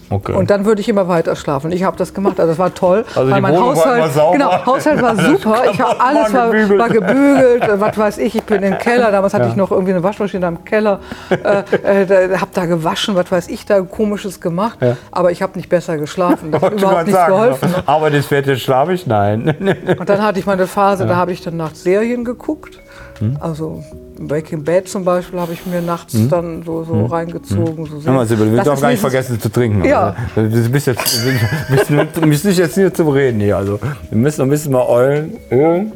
Okay. 0.09 0.33
Und 0.33 0.49
dann 0.49 0.65
würde 0.65 0.81
ich 0.81 0.89
immer 0.89 1.07
weiter 1.07 1.35
schlafen. 1.35 1.71
Ich 1.71 1.83
habe 1.83 1.95
das 1.97 2.13
gemacht, 2.13 2.39
also 2.39 2.51
das 2.51 2.59
war 2.59 2.73
toll. 2.73 3.05
Also 3.15 3.31
weil 3.31 3.41
mein 3.41 3.53
Wohnung 3.53 3.75
war 3.75 3.75
Haushalt, 3.75 4.13
sauber. 4.13 4.31
genau, 4.37 4.65
Haushalt 4.65 5.01
war 5.01 5.15
super. 5.23 5.63
Ich 5.71 5.79
habe 5.79 5.99
alles 5.99 6.33
war, 6.33 6.49
gebügelt. 6.49 6.79
war 6.79 6.89
gebügelt, 6.89 7.79
was 7.79 7.97
weiß 7.97 8.17
ich. 8.19 8.35
Ich 8.35 8.43
bin 8.43 8.63
im 8.63 8.77
Keller. 8.77 9.11
Damals 9.11 9.33
hatte 9.33 9.47
ich 9.49 9.55
noch 9.55 9.71
irgendwie 9.71 9.91
eine 9.91 10.03
Waschmaschine 10.03 10.47
im 10.47 10.65
Keller. 10.65 10.99
Äh, 11.29 12.03
äh, 12.03 12.37
habe 12.37 12.51
da 12.53 12.65
gewaschen, 12.65 13.15
was 13.15 13.31
weiß 13.31 13.47
ich, 13.49 13.65
da 13.65 13.81
komisches 13.81 14.41
gemacht. 14.41 14.79
Aber 15.11 15.31
ich 15.31 15.41
habe 15.41 15.57
nicht 15.57 15.69
besser 15.69 15.97
geschlafen. 15.97 16.51
Das 16.51 16.61
hat 16.61 16.73
überhaupt 16.73 17.01
ich 17.01 17.05
nicht 17.07 17.15
sagen, 17.15 17.33
geholfen. 17.33 17.75
Aber 17.85 18.09
das 18.09 18.25
fette 18.25 18.57
schlafe 18.57 18.93
ich? 18.93 19.05
Nein. 19.05 19.55
Und 19.99 20.09
dann 20.09 20.21
hatte 20.23 20.39
ich 20.39 20.45
mal 20.45 20.53
eine 20.53 20.67
Phase, 20.67 21.05
da 21.05 21.15
habe 21.15 21.31
ich 21.31 21.41
dann 21.41 21.57
nachts 21.57 21.83
Serien 21.83 22.23
geguckt. 22.23 22.79
Hm? 23.19 23.37
Also 23.39 23.83
Breaking 24.19 24.63
Bad 24.63 24.87
zum 24.87 25.05
Beispiel 25.05 25.39
habe 25.39 25.53
ich 25.53 25.65
mir 25.65 25.81
nachts 25.81 26.15
dann 26.29 26.63
so, 26.63 26.83
so 26.83 27.05
reingezogen. 27.05 27.85
So 27.85 27.97
Hm? 27.97 28.05
Hör 28.05 28.13
mal, 28.13 28.27
Das 28.27 28.37
dürfen 28.37 28.57
ist 28.57 28.81
gar 28.81 28.89
nicht 28.89 28.99
vergessen 28.99 29.39
zu 29.39 29.49
trinken. 29.49 29.85
Ja. 29.85 30.15
Also, 30.35 30.57
du 30.63 30.69
bist 30.69 30.87
jetzt, 30.87 31.25
du 31.25 31.75
bist, 31.75 31.89
du 32.15 32.21
bist 32.21 32.45
nicht 32.45 32.57
jetzt 32.57 32.75
hier 32.75 32.93
zum 32.93 33.09
Reden 33.09 33.39
hier. 33.39 33.57
Also, 33.57 33.79
wir 34.09 34.17
müssen 34.17 34.39
noch 34.41 34.47
ein 34.47 34.49
bisschen 34.49 34.71
mal 34.73 34.85
eulen. 34.85 35.37
ölen. 35.51 35.91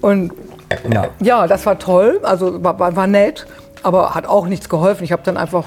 Und 0.00 0.32
Ja. 0.90 1.08
ja, 1.20 1.46
das 1.46 1.66
war 1.66 1.78
toll, 1.78 2.20
also 2.22 2.62
war, 2.62 2.78
war 2.78 3.06
nett, 3.06 3.46
aber 3.82 4.14
hat 4.14 4.26
auch 4.26 4.46
nichts 4.46 4.68
geholfen. 4.68 5.04
Ich 5.04 5.12
habe 5.12 5.22
dann 5.24 5.36
einfach 5.36 5.64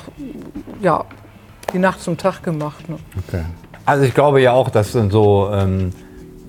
ja, 0.82 1.06
die 1.74 1.80
Nacht 1.80 2.02
zum 2.02 2.18
Tag 2.18 2.42
gemacht. 2.44 2.88
Ne? 2.90 2.98
Okay. 3.28 3.44
Also 3.86 4.06
ich 4.06 4.14
glaube 4.14 4.42
ja 4.42 4.54
auch, 4.54 4.70
dass 4.70 4.94
dann 4.94 5.12
so 5.12 5.50
ähm, 5.54 5.92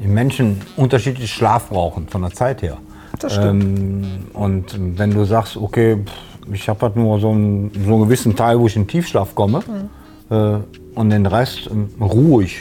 die 0.01 0.07
Menschen 0.09 0.61
unterschiedlich 0.77 1.33
Schlaf 1.33 1.69
brauchen 1.69 2.09
von 2.09 2.23
der 2.23 2.31
Zeit 2.33 2.63
her. 2.63 2.79
Das 3.19 3.35
stimmt. 3.35 3.65
Ähm, 3.65 4.05
und 4.33 4.99
wenn 4.99 5.11
du 5.13 5.25
sagst, 5.25 5.57
okay, 5.57 5.99
ich 6.53 6.69
habe 6.69 6.81
halt 6.83 6.97
nur 6.97 7.19
so 7.21 7.31
einen, 7.31 7.71
so 7.87 7.95
einen 7.95 8.03
gewissen 8.05 8.35
Teil, 8.37 8.59
wo 8.59 8.67
ich 8.67 8.77
in 8.77 8.87
Tiefschlaf 8.87 9.35
komme 9.35 9.61
Mhm. 10.31 10.35
äh, 10.37 10.59
und 10.99 11.11
den 11.11 11.27
Rest 11.27 11.69
ähm, 11.71 11.89
ruhig, 12.01 12.61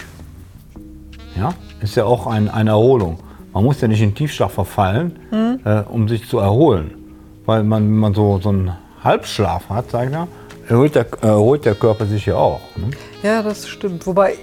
ja, 1.38 1.54
ist 1.82 1.96
ja 1.96 2.06
auch 2.06 2.28
ein, 2.28 2.50
eine 2.50 2.72
Erholung. 2.72 3.18
Man 3.54 3.64
muss 3.66 3.82
ja 3.82 3.88
nicht 3.88 4.02
in 4.02 4.14
Tiefschlaf 4.16 4.54
verfallen, 4.54 5.20
Mhm. 5.32 5.60
äh, 5.66 5.82
um 5.90 6.08
sich 6.08 6.28
zu 6.28 6.40
erholen. 6.40 6.92
Weil 7.46 7.64
man, 7.64 7.84
wenn 7.84 7.98
man 7.98 8.14
so, 8.14 8.40
so 8.42 8.50
einen 8.50 8.72
Halbschlaf 9.04 9.70
hat, 9.70 9.92
sag 9.92 10.06
ich 10.08 10.12
mal, 10.14 10.28
erholt 10.70 10.96
der, 10.96 11.06
erholt 11.22 11.66
der 11.66 11.76
Körper 11.76 12.06
sich 12.06 12.26
ja 12.26 12.36
auch. 12.36 12.62
Ne? 12.78 12.90
Ja, 13.22 13.42
das 13.44 13.68
stimmt. 13.68 14.06
Wobei 14.08 14.36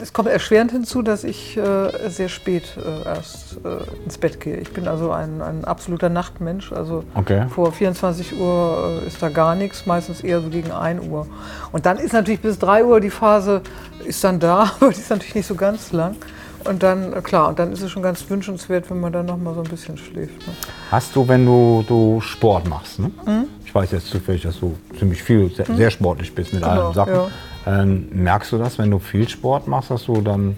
es 0.00 0.12
kommt 0.12 0.28
erschwerend 0.28 0.70
hinzu, 0.72 1.02
dass 1.02 1.24
ich 1.24 1.56
äh, 1.56 2.08
sehr 2.08 2.28
spät 2.28 2.64
äh, 2.76 3.08
erst 3.08 3.58
äh, 3.64 4.04
ins 4.04 4.18
Bett 4.18 4.40
gehe. 4.40 4.56
Ich 4.56 4.72
bin 4.72 4.88
also 4.88 5.10
ein, 5.10 5.40
ein 5.42 5.64
absoluter 5.64 6.08
Nachtmensch. 6.08 6.72
Also 6.72 7.04
Okay. 7.14 7.46
vor 7.48 7.72
24 7.72 8.38
Uhr 8.38 9.00
äh, 9.02 9.06
ist 9.06 9.22
da 9.22 9.28
gar 9.28 9.54
nichts, 9.54 9.86
meistens 9.86 10.20
eher 10.22 10.40
so 10.40 10.48
gegen 10.48 10.70
1 10.72 11.06
Uhr. 11.08 11.26
Und 11.72 11.86
dann 11.86 11.98
ist 11.98 12.12
natürlich 12.12 12.40
bis 12.40 12.58
3 12.58 12.84
Uhr 12.84 13.00
die 13.00 13.10
Phase 13.10 13.62
ist 14.04 14.22
dann 14.24 14.38
da, 14.40 14.72
aber 14.80 14.90
die 14.92 15.00
ist 15.00 15.10
natürlich 15.10 15.34
nicht 15.34 15.46
so 15.46 15.54
ganz 15.54 15.92
lang. 15.92 16.16
Und 16.64 16.82
dann, 16.82 17.12
äh, 17.12 17.20
klar, 17.22 17.48
und 17.48 17.58
dann 17.58 17.72
ist 17.72 17.82
es 17.82 17.90
schon 17.90 18.02
ganz 18.02 18.28
wünschenswert, 18.28 18.90
wenn 18.90 19.00
man 19.00 19.12
dann 19.12 19.26
noch 19.26 19.38
mal 19.38 19.54
so 19.54 19.62
ein 19.62 19.68
bisschen 19.70 19.96
schläft. 19.96 20.46
Ne? 20.46 20.52
Hast 20.90 21.14
du, 21.14 21.26
wenn 21.26 21.46
du, 21.46 21.84
du 21.86 22.20
Sport 22.20 22.68
machst, 22.68 22.98
ne? 22.98 23.10
Mhm. 23.26 23.44
ich 23.64 23.74
weiß 23.74 23.92
jetzt 23.92 24.08
zufällig, 24.08 24.42
dass 24.42 24.58
du 24.58 24.76
ziemlich 24.98 25.22
viel, 25.22 25.50
sehr, 25.54 25.66
sehr 25.66 25.90
sportlich 25.90 26.34
bist 26.34 26.52
mit 26.52 26.62
Genau, 26.62 26.86
allen 26.86 26.94
Sachen. 26.94 27.14
ja. 27.14 27.28
Ähm, 27.66 28.08
merkst 28.12 28.52
du 28.52 28.58
das, 28.58 28.78
wenn 28.78 28.90
du 28.90 28.98
viel 28.98 29.28
Sport 29.28 29.68
machst, 29.68 29.90
dass 29.90 30.04
du 30.04 30.20
dann 30.20 30.56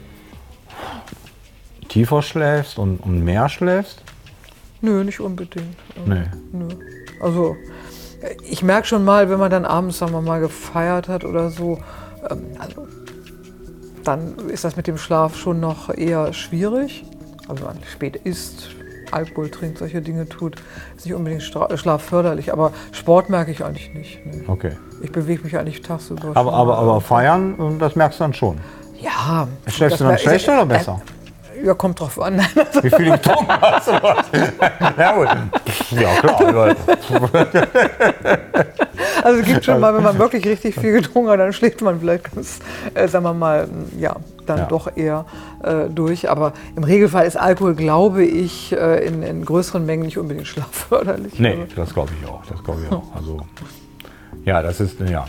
tiefer 1.88 2.22
schläfst 2.22 2.78
und, 2.78 2.98
und 2.98 3.24
mehr 3.24 3.48
schläfst? 3.48 4.02
Nö, 4.80 5.04
nicht 5.04 5.20
unbedingt. 5.20 5.76
Nee. 6.06 6.24
Nö. 6.52 6.68
Also 7.20 7.56
äh, 8.22 8.36
ich 8.42 8.62
merke 8.62 8.86
schon 8.86 9.04
mal, 9.04 9.28
wenn 9.28 9.38
man 9.38 9.50
dann 9.50 9.64
abends, 9.64 9.98
sagen 9.98 10.12
wir 10.12 10.22
mal, 10.22 10.40
gefeiert 10.40 11.08
hat 11.08 11.24
oder 11.24 11.50
so, 11.50 11.78
ähm, 12.30 12.46
also, 12.58 12.86
dann 14.04 14.48
ist 14.48 14.64
das 14.64 14.76
mit 14.76 14.86
dem 14.86 14.96
Schlaf 14.96 15.36
schon 15.36 15.60
noch 15.60 15.90
eher 15.90 16.32
schwierig. 16.32 17.04
Also 17.48 17.64
wenn 17.64 17.74
man 17.74 17.84
spät 17.84 18.16
isst, 18.16 18.70
Alkohol 19.12 19.50
trinkt, 19.50 19.78
solche 19.78 20.00
Dinge 20.00 20.28
tut, 20.28 20.56
ist 20.96 21.06
nicht 21.06 21.14
unbedingt 21.14 21.42
schlafförderlich. 21.42 22.52
Aber 22.52 22.72
Sport 22.92 23.28
merke 23.30 23.50
ich 23.50 23.64
eigentlich 23.64 23.92
nicht. 23.94 24.20
Nee. 24.24 24.42
Okay. 24.46 24.72
Ich 25.02 25.12
bewege 25.12 25.42
mich 25.44 25.56
eigentlich 25.58 25.82
tagsüber. 25.82 26.32
Aber, 26.34 26.52
aber, 26.52 26.78
aber 26.78 27.00
feiern, 27.00 27.78
das 27.78 27.96
merkst 27.96 28.20
du 28.20 28.24
dann 28.24 28.34
schon. 28.34 28.58
ja. 29.00 29.48
Schläfst 29.66 30.00
du 30.00 30.04
dann 30.04 30.18
schlechter 30.18 30.52
oder 30.54 30.66
besser? 30.66 31.00
Äh, 31.56 31.66
ja, 31.66 31.74
kommt 31.74 32.00
drauf 32.00 32.20
an. 32.20 32.38
Wie 32.82 32.90
viel 32.90 33.10
getrunken 33.10 33.52
hast 33.60 33.88
du? 33.88 33.92
Ja, 34.98 35.12
gut. 35.12 35.28
Ja, 35.90 36.14
klar. 36.20 36.76
Also 39.22 39.40
es 39.40 39.46
gibt 39.46 39.64
schon 39.64 39.80
mal, 39.80 39.94
wenn 39.94 40.02
man 40.02 40.18
wirklich 40.18 40.46
richtig 40.46 40.74
viel 40.74 40.92
getrunken 40.92 41.30
hat, 41.30 41.40
dann 41.40 41.52
schläft 41.52 41.82
man 41.82 42.00
vielleicht 42.00 42.34
ganz, 42.34 42.58
äh, 42.94 43.06
sagen 43.06 43.24
wir 43.24 43.34
mal, 43.34 43.68
ja, 43.98 44.16
dann 44.50 44.58
Ja. 44.58 44.66
doch 44.66 44.96
eher 44.96 45.24
äh, 45.62 45.88
durch. 45.88 46.28
Aber 46.30 46.52
im 46.76 46.84
Regelfall 46.84 47.26
ist 47.26 47.36
Alkohol, 47.36 47.74
glaube 47.74 48.24
ich, 48.24 48.72
äh, 48.72 49.06
in, 49.06 49.22
in 49.22 49.44
größeren 49.44 49.84
Mengen 49.86 50.04
nicht 50.04 50.18
unbedingt 50.18 50.46
schlafförderlich. 50.52 51.38
Nee, 51.38 51.58
Also, 51.62 51.74
das 51.76 51.94
glaube 51.94 52.10
ich 52.20 52.28
auch. 52.28 52.42
Das 52.46 52.62
glaube 52.62 52.80
ich 52.86 52.92
auch. 52.92 53.14
Also, 53.14 53.38
ja, 54.44 54.62
das 54.62 54.80
ist, 54.80 55.00
ja. 55.00 55.26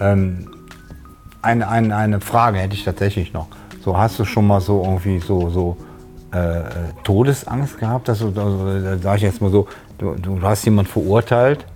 Ähm, 0.00 0.48
eine, 1.42 1.68
eine, 1.68 1.94
eine 1.96 2.20
Frage 2.20 2.58
hätte 2.58 2.74
ich 2.74 2.84
tatsächlich 2.84 3.32
noch. 3.32 3.48
So, 3.84 3.96
hast 3.98 4.18
du 4.18 4.24
schon 4.24 4.46
mal 4.46 4.60
so 4.60 4.82
irgendwie 4.82 5.18
so, 5.20 5.50
so 5.50 5.76
äh, 6.32 6.38
äh, 6.60 6.64
Todesangst 7.04 7.78
gehabt? 7.78 8.08
Dass 8.08 8.20
du, 8.20 8.28
also, 8.28 8.80
da 8.82 8.96
sage 8.98 9.16
ich 9.18 9.22
jetzt 9.24 9.42
mal 9.42 9.50
so, 9.50 9.66
du, 9.98 10.14
du 10.14 10.40
hast 10.42 10.64
jemanden 10.64 10.90
verurteilt. 10.90 11.66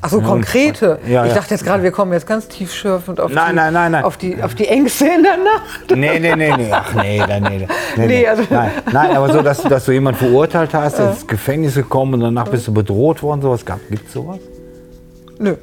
Ach 0.00 0.08
so, 0.10 0.20
konkrete. 0.20 0.98
Ja, 1.08 1.24
ich 1.24 1.30
ja. 1.30 1.36
dachte 1.38 1.54
jetzt 1.54 1.64
gerade, 1.64 1.82
wir 1.82 1.90
kommen 1.90 2.12
jetzt 2.12 2.26
ganz 2.26 2.46
tief 2.48 2.72
schürfend 2.72 3.18
auf, 3.20 3.32
Nein, 3.32 3.50
die, 3.50 3.54
nein, 3.72 3.92
nein. 3.92 4.04
Auf, 4.04 4.16
die, 4.16 4.40
auf 4.42 4.54
die 4.54 4.68
Ängste 4.68 5.06
in 5.06 5.22
der 5.24 5.36
Nacht. 5.36 5.90
Nee, 5.94 6.18
nee, 6.20 6.36
nee, 6.36 6.54
nee. 6.56 6.68
Ach 6.70 6.94
nee, 6.94 7.20
nee, 7.26 7.40
nee. 7.40 7.66
nee, 7.96 8.06
Nee, 8.06 8.28
also- 8.28 8.44
nein, 8.48 8.70
nein, 8.92 9.16
aber 9.16 9.32
so, 9.32 9.42
dass, 9.42 9.62
du- 9.62 9.68
dass 9.68 9.84
du 9.86 9.92
jemanden 9.92 10.18
verurteilt 10.20 10.72
hast, 10.72 10.98
ins 11.00 11.26
Gefängnis 11.26 11.74
gekommen 11.74 12.14
und 12.14 12.20
danach 12.20 12.48
bist 12.48 12.66
du 12.68 12.72
bedroht 12.74 13.22
worden, 13.22 13.42
sowas 13.42 13.64
gab. 13.66 13.80
Gibt's 13.90 14.12
sowas? 14.12 14.38
Nö, 15.38 15.54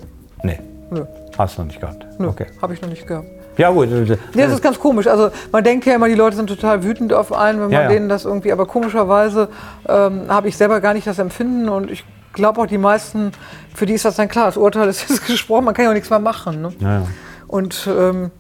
Nee, 0.43 0.59
nö, 0.91 1.05
hast 1.37 1.57
du 1.57 1.61
noch 1.61 1.67
nicht 1.67 1.79
gehabt. 1.79 2.05
nö. 2.19 2.27
Okay. 2.27 2.45
Habe 2.61 2.73
ich 2.73 2.81
noch 2.81 2.89
nicht 2.89 3.07
gehabt. 3.07 3.27
Ja, 3.57 3.69
gut. 3.69 3.87
Nee, 3.89 4.17
das 4.35 4.51
ist 4.51 4.61
ganz 4.61 4.77
komisch. 4.77 5.07
Also 5.07 5.29
man 5.53 5.63
denkt 5.63 5.85
ja 5.85 5.95
immer, 5.95 6.09
die 6.09 6.13
Leute 6.15 6.35
sind 6.35 6.47
total 6.47 6.83
wütend 6.83 7.13
auf 7.13 7.31
einen, 7.31 7.59
wenn 7.59 7.65
man 7.67 7.71
Ja, 7.71 7.81
ja. 7.83 7.87
denen 7.87 8.09
das 8.09 8.25
irgendwie. 8.25 8.51
Aber 8.51 8.65
komischerweise 8.65 9.47
ähm, 9.87 10.23
habe 10.27 10.49
ich 10.49 10.57
selber 10.57 10.81
gar 10.81 10.93
nicht 10.93 11.07
das 11.07 11.19
Empfinden 11.19 11.69
und 11.69 11.89
ich 11.89 12.03
glaube 12.35 12.61
auch 12.61 12.67
die 12.67 12.77
meisten, 12.77 13.31
für 13.73 13.87
die 13.87 13.93
ist 13.93 14.05
das 14.05 14.17
dann 14.17 14.27
klar. 14.27 14.45
Das 14.45 14.57
Urteil 14.57 14.87
ist 14.87 15.01
jetzt 15.09 15.25
gesprochen, 15.25 15.65
man 15.65 15.73
kann 15.73 15.85
ja 15.85 15.89
auch 15.89 15.95
nichts 15.95 16.09
mehr 16.09 16.19
machen. 16.19 16.61
Ne? 16.61 16.73
Ja, 16.79 16.99
ja. 16.99 17.07
Und 17.47 17.89
ähm, 17.89 18.31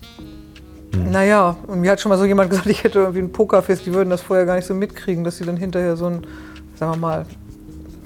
naja, 0.93 1.57
und 1.67 1.81
mir 1.81 1.91
hat 1.91 1.99
schon 1.99 2.09
mal 2.09 2.17
so 2.17 2.25
jemand 2.25 2.49
gesagt, 2.51 2.67
ich 2.67 2.83
hätte 2.83 2.99
irgendwie 2.99 3.19
ein 3.19 3.31
Pokerfest, 3.31 3.85
die 3.85 3.93
würden 3.93 4.09
das 4.09 4.21
vorher 4.21 4.45
gar 4.45 4.55
nicht 4.55 4.65
so 4.65 4.73
mitkriegen, 4.73 5.23
dass 5.23 5.37
sie 5.37 5.45
dann 5.45 5.57
hinterher 5.57 5.97
so 5.97 6.05
ein, 6.05 6.27
sagen 6.75 6.93
wir 6.93 6.97
mal, 6.97 7.25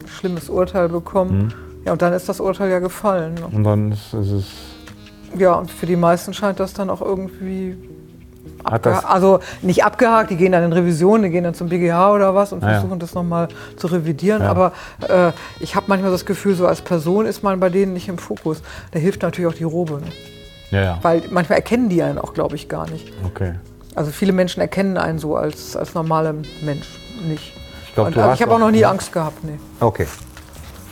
schlimmes 0.08 0.50
Urteil 0.50 0.90
bekommen. 0.90 1.54
Ja, 1.86 1.94
und 1.94 2.02
dann 2.02 2.14
ist 2.14 2.28
das 2.28 2.40
Urteil 2.40 2.70
ja 2.70 2.80
gefallen. 2.80 3.36
Ne? 3.36 3.48
Und 3.52 3.64
dann 3.64 3.92
ist, 3.92 4.14
ist 4.14 4.32
es. 4.32 4.46
Ja, 5.38 5.54
und 5.54 5.72
für 5.72 5.86
die 5.86 5.96
meisten 5.96 6.34
scheint 6.34 6.60
das 6.60 6.74
dann 6.74 6.90
auch 6.90 7.02
irgendwie 7.02 7.78
Hat 8.66 8.86
das, 8.86 9.06
also 9.06 9.40
nicht 9.62 9.84
abgehakt, 9.84 10.30
die 10.32 10.36
gehen 10.36 10.52
dann 10.52 10.64
in 10.64 10.74
Revision, 10.74 11.22
die 11.24 11.30
gehen 11.30 11.44
dann 11.44 11.54
zum 11.54 11.70
BGH 11.70 12.12
oder 12.14 12.36
was 12.36 12.52
und 12.54 12.64
Ah, 12.64 12.68
ja. 12.74 12.80
versuchen 12.80 13.00
das 13.00 13.14
nochmal 13.14 13.48
zu 13.78 13.88
revidieren. 13.88 14.42
Ja. 14.44 14.50
Aber 14.50 14.74
äh, 15.08 15.32
ich 15.60 15.76
habe 15.76 15.86
manchmal 15.88 16.12
das 16.12 16.26
Gefühl, 16.26 16.56
so 16.56 16.68
als 16.68 16.82
Person 16.82 17.26
ist 17.26 17.44
man 17.44 17.60
bei 17.60 17.70
denen 17.70 17.94
nicht 17.94 18.08
im 18.10 18.18
Fokus. 18.18 18.62
Da 18.92 19.00
hilft 19.00 19.22
natürlich 19.22 19.52
auch 19.52 19.58
die 19.58 19.64
Robe. 19.64 19.94
Ne? 20.02 20.08
ja, 20.72 20.82
ja. 20.84 21.00
Weil 21.02 21.24
manchmal 21.32 21.58
erkennen 21.58 21.90
die 21.90 22.04
einen 22.04 22.18
auch, 22.20 22.34
glaube 22.34 22.56
ich, 22.56 22.68
gar 22.70 22.90
nicht. 22.90 23.12
Okay. 23.26 23.54
Also 23.96 24.12
viele 24.12 24.34
Menschen 24.34 24.62
erkennen 24.62 24.98
einen 24.98 25.20
so 25.20 25.36
als, 25.36 25.76
als 25.76 25.94
normaler 25.94 26.34
Mensch 26.62 26.88
nicht. 27.28 27.54
Ich 27.88 27.94
glaub, 27.96 28.08
also 28.08 28.20
ich 28.34 28.42
habe 28.42 28.52
auch 28.52 28.56
auch- 28.56 28.60
noch 28.60 28.72
nie 28.72 28.86
Angst 28.86 29.12
gehabt. 29.12 29.44
Nee. 29.44 29.58
Okay. 29.80 30.06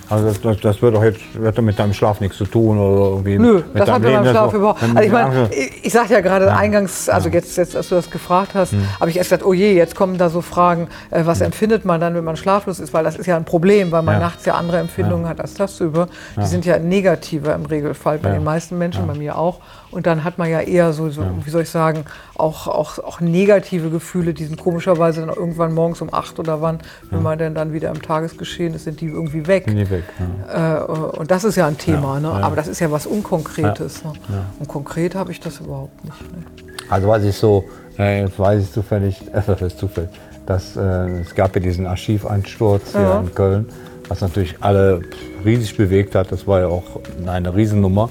Also 0.10 0.26
das, 0.28 0.42
das, 0.42 0.60
das 0.62 0.82
wird 0.82 0.96
doch 0.96 1.04
jetzt 1.04 1.20
wird 1.34 1.58
doch 1.58 1.62
mit 1.64 1.78
deinem 1.78 1.94
Schlaf 1.94 2.22
nichts 2.22 2.38
zu 2.38 2.46
tun 2.46 2.78
oder 2.80 3.10
irgendwie. 3.12 3.38
Nö, 3.38 3.54
mit 3.56 3.66
das 3.82 3.90
hat 3.92 4.02
mit 4.02 4.12
meinem 4.14 4.24
das 4.24 4.32
Schlaf 4.32 4.52
so- 4.52 4.58
überhaupt. 4.58 4.84
Also 4.84 5.00
ich 5.00 5.12
meine, 5.12 5.50
ich, 5.52 5.86
ich 5.86 5.94
sagte 5.94 6.14
ja 6.14 6.22
gerade 6.22 6.54
eingangs, 6.56 7.10
also 7.10 7.30
jetzt, 7.30 7.58
jetzt, 7.58 7.76
als 7.76 7.90
du 7.90 7.96
das 7.96 8.10
gefragt 8.10 8.52
hast, 8.56 8.72
Hm. 8.72 8.82
habe 9.00 9.10
ich 9.10 9.18
erst 9.18 9.30
gedacht, 9.32 9.46
oh 9.46 9.54
je, 9.54 9.74
jetzt 9.74 9.96
kommen 9.96 10.18
da 10.18 10.30
so 10.30 10.42
Fragen, 10.42 10.88
äh, 11.12 11.22
was 11.26 11.42
empfindet 11.42 11.84
man 11.86 12.00
dann, 12.00 12.16
wenn 12.16 12.24
man 12.24 12.38
schlaflos 12.38 12.80
ist, 12.80 12.94
weil 12.94 13.04
das 13.04 13.16
ist 13.18 13.26
ja 13.26 13.36
ein 13.36 13.46
Problem, 13.46 13.92
weil 13.92 14.02
man 14.02 14.16
Ja. 14.16 14.20
nachts 14.22 14.46
ja 14.46 14.54
andere 14.56 14.78
Empfindungen 14.80 15.28
hat 15.28 15.42
als 15.42 15.54
tagsüber. 15.56 16.08
Die 16.38 16.46
sind 16.46 16.66
ja 16.66 16.80
negativer 16.80 17.54
im 17.56 17.66
Regelfall 17.66 18.18
bei 18.18 18.30
Ja. 18.30 18.36
den 18.36 18.44
meisten 18.44 18.78
Menschen, 18.78 19.06
bei 19.08 19.14
mir 19.14 19.38
auch. 19.38 19.60
Und 19.90 20.06
dann 20.06 20.24
hat 20.24 20.38
man 20.38 20.50
ja 20.50 20.60
eher 20.60 20.92
so, 20.92 21.10
so 21.10 21.24
wie 21.46 21.50
soll 21.50 21.62
ich 21.62 21.70
sagen, 21.70 22.04
auch, 22.36 22.68
auch, 22.68 23.00
auch 23.00 23.22
negative 23.22 23.90
Gefühle, 23.90 24.34
die 24.34 24.44
sind 24.46 24.58
komischerweise 24.60 25.22
dann 25.26 25.30
irgendwann 25.36 25.74
morgens 25.74 26.02
um 26.02 26.14
acht 26.14 26.40
oder 26.40 26.62
wann, 26.62 26.80
wenn 27.10 27.24
man 27.24 27.38
denn 27.38 27.56
dann 27.56 27.72
wieder 27.74 27.90
im 27.90 28.02
Tagesgeschehen 28.02 28.74
ist, 28.74 28.84
sind 28.84 29.00
die 29.00 29.08
irgendwie 29.08 29.48
weg. 29.48 29.66
Die 29.68 29.90
weg. 29.90 30.04
Ja. 30.48 30.80
Äh, 30.80 30.82
und 30.84 31.32
das 31.32 31.44
ist 31.46 31.56
ja 31.56 31.68
ein 31.68 31.78
Thema, 31.78 32.16
Ja, 32.16 32.20
ne? 32.20 32.28
ja. 32.28 32.46
aber 32.46 32.56
das 32.58 32.68
ist 32.68 32.80
ja 32.80 32.92
was 32.92 33.06
Unkonkretes. 33.08 34.04
Ne? 34.04 34.12
Und 34.60 34.68
konkret 34.68 35.16
habe 35.16 35.32
ich 35.32 35.40
das 35.40 35.60
überhaupt 35.62 36.04
nicht. 36.04 36.22
Ne? 36.34 36.44
Also 36.90 37.08
weiß 37.08 37.24
ich 37.24 37.36
so, 37.36 37.64
äh, 37.98 38.22
jetzt 38.24 38.38
weiß 38.40 38.62
ich 38.64 38.72
zufällig, 38.72 39.22
äh, 39.34 39.42
das 39.48 39.62
ist 39.62 39.80
zufällig, 39.80 40.10
dass 40.46 40.76
äh, 40.76 40.82
es 41.22 41.34
gab 41.34 41.56
ja 41.56 41.62
diesen 41.62 41.88
Archiveinsturz 41.88 42.92
hier 42.92 43.02
Ja. 43.02 43.20
in 43.22 43.34
Köln, 43.34 43.70
was 44.10 44.22
natürlich 44.22 44.56
alle 44.62 45.02
riesig 45.46 45.78
bewegt 45.78 46.14
hat. 46.16 46.32
Das 46.32 46.46
war 46.46 46.60
ja 46.62 46.68
auch 46.68 46.84
eine 47.26 47.56
Riesennummer 47.56 48.10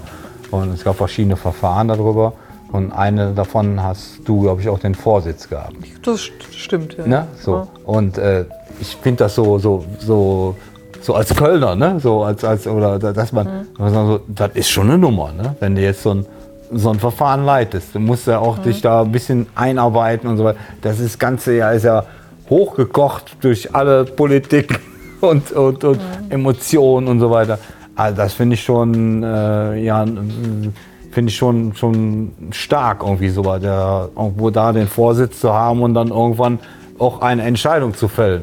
und 0.51 0.73
es 0.75 0.85
gab 0.85 0.97
verschiedene 0.97 1.37
Verfahren 1.37 1.89
darüber. 1.89 2.33
Und 2.73 2.93
eine 2.93 3.33
davon 3.33 3.83
hast 3.83 4.19
du, 4.25 4.41
glaube 4.43 4.61
ich, 4.61 4.69
auch 4.69 4.79
den 4.81 4.95
Vorsitz 4.95 5.49
gehabt. 5.49 5.75
Das 6.05 6.21
st- 6.21 6.31
stimmt, 6.53 6.97
ja. 6.99 7.07
Ne? 7.07 7.27
So. 7.41 7.55
Ja. 7.57 7.69
Und 7.85 8.19
äh, 8.19 8.45
ich 8.81 8.97
finde 8.97 9.25
das 9.25 9.37
so, 9.37 9.59
so, 9.59 9.85
so, 10.01 10.57
so 11.01 11.15
als 11.15 11.35
Kölner, 11.35 11.77
ne? 11.77 12.01
so 12.01 12.25
als, 12.25 12.43
als, 12.45 12.67
oder 12.67 12.99
da- 12.99 13.13
dass 13.13 13.33
man, 13.33 13.67
Mhm. 13.79 13.89
so, 13.95 14.21
das 14.27 14.51
ist 14.55 14.69
schon 14.69 14.89
eine 14.89 14.99
Nummer, 14.99 15.31
ne? 15.33 15.55
wenn 15.61 15.77
du 15.77 15.81
jetzt 15.83 16.03
so 16.03 16.11
ein, 16.11 16.27
so 16.73 16.91
ein 16.91 16.99
Verfahren 16.99 17.45
leitest. 17.45 17.95
Du 17.95 18.01
musst 18.01 18.27
ja 18.27 18.41
Mhm. 18.41 18.47
auch 18.47 18.59
dich 18.59 18.83
da 18.83 19.03
ein 19.03 19.13
bisschen 19.13 19.47
einarbeiten 19.55 20.29
und 20.29 20.37
so 20.37 20.45
weiter. 20.45 20.59
Das 20.83 20.99
ist 20.99 21.21
Ganze 21.21 21.55
ja, 21.55 21.71
ist 21.71 21.85
ja 21.85 22.05
hochgekocht 22.51 23.37
durch 23.41 23.75
alle 23.75 24.05
Politik 24.05 24.81
und, 25.21 25.53
und, 25.53 25.85
und 25.85 25.99
Mhm. 25.99 26.31
Emotionen 26.31 27.07
und 27.09 27.21
so 27.21 27.31
weiter. 27.31 27.59
Also 27.97 28.17
das 28.17 28.35
finde 28.35 28.55
ich 28.55 28.63
schon, 28.63 29.23
äh, 29.23 29.77
ja, 29.83 30.05
finde 30.05 31.31
ich 31.31 31.37
schon, 31.37 31.75
schon 31.75 32.33
stark 32.51 33.03
irgendwie 33.03 33.31
so, 33.31 33.43
der, 33.59 34.11
irgendwo 34.15 34.51
da 34.51 34.73
den 34.73 34.87
Vorsitz 34.87 35.41
zu 35.41 35.53
haben 35.53 35.83
und 35.83 35.95
dann 35.95 36.09
irgendwann 36.09 36.59
auch 36.99 37.23
eine 37.23 37.43
Entscheidung 37.43 37.95
zu 37.95 38.09
fällen. 38.09 38.43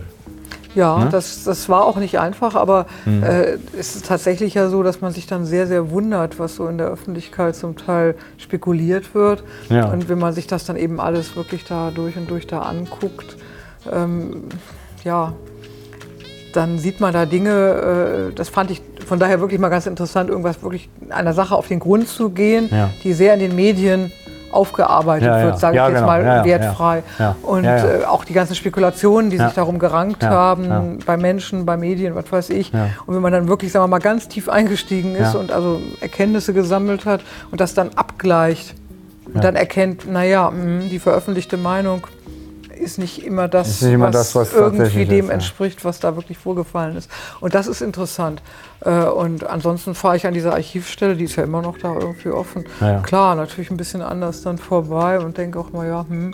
Ja, 0.76 0.98
Ne? 0.98 1.10
das, 1.12 1.44
das 1.44 1.70
war 1.70 1.86
auch 1.86 1.98
nicht 1.98 2.18
einfach, 2.20 2.56
aber 2.56 2.88
Mhm. 3.06 3.22
äh, 3.22 3.58
es 3.80 3.96
ist 3.96 4.08
tatsächlich 4.08 4.56
ja 4.56 4.70
so, 4.70 4.82
dass 4.82 5.02
man 5.02 5.12
sich 5.12 5.28
dann 5.28 5.46
sehr, 5.46 5.68
sehr 5.68 5.92
wundert, 5.92 6.40
was 6.40 6.56
so 6.56 6.68
in 6.68 6.80
der 6.80 6.88
Öffentlichkeit 6.88 7.56
zum 7.56 7.78
Teil 7.78 8.16
spekuliert 8.40 9.14
wird. 9.14 9.44
Ja. 9.70 9.86
Und 9.92 10.10
wenn 10.10 10.18
man 10.18 10.34
sich 10.34 10.48
das 10.48 10.66
dann 10.66 10.76
eben 10.76 11.00
alles 11.00 11.36
wirklich 11.36 11.64
da 11.66 11.92
durch 11.94 12.18
und 12.18 12.28
durch 12.28 12.48
da 12.48 12.62
anguckt, 12.62 13.38
ähm, 13.92 14.46
ja, 15.04 15.34
dann 16.54 16.78
sieht 16.80 17.00
man 17.00 17.14
da 17.14 17.26
Dinge, 17.28 18.30
äh, 18.32 18.34
das 18.34 18.50
fand 18.50 18.72
ich 18.72 18.82
von 19.06 19.20
daher 19.20 19.40
wirklich 19.40 19.60
mal 19.60 19.70
ganz 19.70 19.86
interessant, 19.86 20.30
irgendwas 20.30 20.62
wirklich 20.64 20.90
einer 21.10 21.34
Sache 21.34 21.56
auf 21.56 21.68
den 21.68 21.80
Grund 21.80 22.08
zu 22.08 22.30
gehen, 22.30 22.70
Ja. 22.72 22.90
die 23.04 23.14
sehr 23.14 23.34
in 23.34 23.40
den 23.40 23.56
Medien 23.56 24.12
aufgearbeitet 24.52 25.28
Ja, 25.28 25.44
wird, 25.46 25.60
sage 25.60 25.78
ich 25.78 25.82
jetzt 25.84 25.96
genau. 25.96 26.06
mal 26.06 26.46
wertfrei. 26.46 27.02
Und. 27.42 27.64
Äh, 27.66 28.02
auch 28.08 28.24
die 28.24 28.34
ganzen 28.34 28.54
Spekulationen, 28.56 29.32
die 29.32 29.38
sich 29.38 29.54
darum 29.54 29.80
gerankt 29.80 30.24
haben, 30.24 31.00
bei 31.06 31.18
Menschen, 31.18 31.66
bei 31.66 31.76
Medien, 31.78 32.14
was 32.14 32.32
weiß 32.32 32.50
ich. 32.52 32.72
Und 33.08 33.16
wenn 33.16 33.22
man 33.22 33.32
dann 33.34 33.48
wirklich, 33.48 33.72
sagen 33.72 33.84
wir 33.84 33.88
mal, 33.88 33.98
ganz 34.00 34.28
tief 34.28 34.50
eingestiegen 34.50 35.16
ist 35.16 35.34
und 35.36 35.52
also 35.52 35.82
Erkenntnisse 36.02 36.54
gesammelt 36.54 37.06
hat 37.06 37.22
und 37.52 37.60
das 37.62 37.74
dann 37.74 37.90
abgleicht 37.96 38.76
und 39.34 39.44
dann 39.44 39.56
erkennt, 39.56 40.12
naja, 40.12 40.52
mh, 40.52 40.90
die 40.92 41.00
veröffentlichte 41.00 41.58
Meinung 41.58 42.04
ist 42.84 43.00
nicht 43.00 43.26
immer 43.26 43.48
das, 43.48 43.68
Ist 43.70 43.82
nicht 43.84 43.94
immer 43.94 44.12
das, 44.12 44.36
was 44.36 44.54
irgendwie 44.54 45.06
dem 45.06 45.26
ist, 45.26 45.32
entspricht, 45.32 45.84
was 45.84 46.00
da 46.00 46.16
wirklich 46.16 46.38
vorgefallen 46.38 46.96
ist. 46.96 47.10
Und 47.40 47.56
das 47.56 47.68
ist 47.68 47.82
interessant. 47.82 48.42
Äh, 48.82 49.06
Und 49.06 49.48
ansonsten 49.48 49.96
fahre 49.96 50.18
ich 50.18 50.28
an 50.28 50.34
dieser 50.34 50.54
Archivstelle, 50.54 51.16
die 51.16 51.24
ist 51.24 51.36
ja 51.36 51.44
immer 51.44 51.62
noch 51.62 51.78
da 51.78 51.94
irgendwie 51.94 52.30
offen. 52.30 52.66
Ja. 52.82 53.00
Klar, 53.00 53.36
natürlich 53.36 53.72
ein 53.72 53.78
bisschen 53.78 54.02
anders 54.02 54.44
dann 54.44 54.58
vorbei 54.58 55.20
und 55.20 55.38
denke 55.38 55.60
auch 55.60 55.72
mal, 55.72 55.88
ja, 55.88 56.06
hm. 56.08 56.34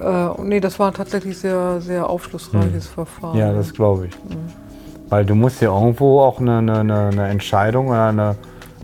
Äh, 0.00 0.04
und 0.04 0.48
nee, 0.48 0.60
das 0.60 0.78
war 0.78 0.92
tatsächlich 0.92 1.38
sehr, 1.38 1.80
sehr 1.80 2.10
aufschlussreiches 2.10 2.88
Verfahren. 2.88 3.34
Hm. 3.34 3.40
Ja, 3.40 3.52
das 3.52 3.72
glaube 3.72 4.06
ich. 4.08 4.12
Weil 5.08 5.24
du 5.24 5.34
musst 5.34 5.60
ja 5.60 5.72
irgendwo 5.72 6.20
auch 6.20 6.40
eine, 6.40 6.58
eine, 6.58 6.80
eine 6.80 7.08
eine 7.08 7.28
Entscheidung 7.28 7.88
oder 7.88 8.06
eine, 8.08 8.36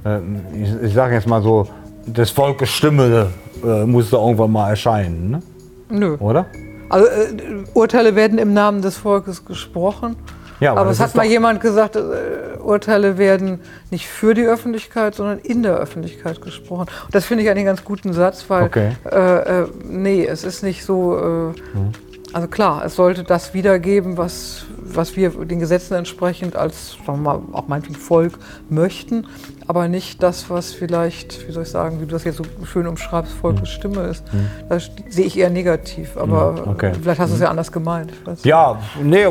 äh, 0.05 0.18
ich, 0.55 0.83
ich 0.83 0.94
sage 0.94 1.14
jetzt 1.14 1.27
mal 1.27 1.42
so, 1.42 1.66
des 2.07 2.31
Volkes 2.31 2.70
Stimme 2.70 3.31
äh, 3.64 3.85
muss 3.85 4.11
da 4.11 4.18
irgendwann 4.18 4.53
mal 4.53 4.70
erscheinen, 4.70 5.31
ne? 5.31 5.42
Nö. 5.90 6.16
oder? 6.20 6.46
Also 6.90 7.07
äh, 7.07 7.64
Urteile 7.74 8.14
werden 8.14 8.38
im 8.38 8.53
Namen 8.53 8.83
des 8.83 8.96
Volkes 8.96 9.44
gesprochen. 9.44 10.16
Ja, 10.61 10.72
aber 10.72 10.83
aber 10.83 10.90
es 10.90 11.00
hat 11.00 11.14
mal 11.14 11.24
jemand 11.24 11.61
gesagt, 11.62 11.96
äh, 11.96 12.59
Urteile 12.62 13.16
werden 13.16 13.61
nicht 13.90 14.07
für 14.07 14.35
die 14.35 14.44
Öffentlichkeit, 14.44 15.14
sondern 15.14 15.38
in 15.38 15.62
der 15.62 15.76
Öffentlichkeit 15.76 16.42
gesprochen. 16.42 16.88
Und 17.07 17.14
das 17.14 17.24
finde 17.24 17.44
ich 17.44 17.50
einen 17.50 17.64
ganz 17.64 17.83
guten 17.83 18.12
Satz, 18.12 18.44
weil 18.48 18.64
Okay. 18.64 18.92
äh, 19.11 19.62
äh, 19.62 19.66
nee, 19.88 20.26
es 20.26 20.44
ist 20.44 20.62
nicht 20.62 20.85
so. 20.85 21.53
Mhm. 21.72 21.92
Also 22.33 22.47
klar, 22.49 22.85
es 22.85 22.95
sollte 22.97 23.25
das 23.25 23.55
wiedergeben, 23.55 24.16
was, 24.16 24.64
was 24.79 25.16
wir 25.16 25.31
den 25.31 25.59
Gesetzen 25.59 25.95
entsprechend 25.95 26.55
als, 26.55 26.93
sagen 27.05 27.23
wir 27.23 27.35
mal, 27.35 27.40
auch 27.53 27.66
meinetwegen 27.66 27.97
Volk 27.97 28.38
möchten, 28.69 29.27
aber 29.66 29.88
nicht 29.88 30.23
das, 30.23 30.49
was 30.49 30.73
vielleicht, 30.73 31.47
wie 31.49 31.53
soll 31.53 31.64
ich 31.64 31.69
sagen, 31.71 32.01
wie 32.01 32.07
du 32.07 32.12
das 32.12 32.25
jetzt 32.25 32.37
so 32.37 32.45
schön 32.64 32.87
umschreibst, 32.87 33.33
Volkes 33.33 33.69
Stimme 33.69 34.03
ist. 34.03 34.23
Das 34.69 34.90
sehe 35.09 35.27
ich 35.27 35.38
eher 35.38 35.51
negativ, 35.51 36.16
aber 36.16 36.53
Mhm, 36.53 36.71
okay. 36.71 36.93
vielleicht 37.01 37.21
hast 37.21 37.31
du 37.31 37.35
es 37.35 37.40
ja 37.40 37.49
anders 37.51 37.71
gemeint. 37.73 38.12
Ja, 38.45 38.79
nee, 39.03 39.27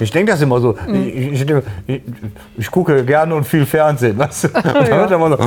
ich 0.00 0.10
denke 0.10 0.32
das 0.32 0.40
immer 0.42 0.60
so. 0.60 0.76
Ich, 0.92 1.40
ich, 1.42 1.46
ich, 1.86 2.02
ich 2.56 2.70
gucke 2.70 3.04
gerne 3.04 3.34
und 3.34 3.44
viel 3.44 3.66
Fernsehen, 3.66 4.18
weißt 4.18 4.44
du? 4.44 4.48
Und 4.54 4.64
dann 4.64 5.00
wird 5.00 5.10
immer 5.12 5.28
so, 5.36 5.42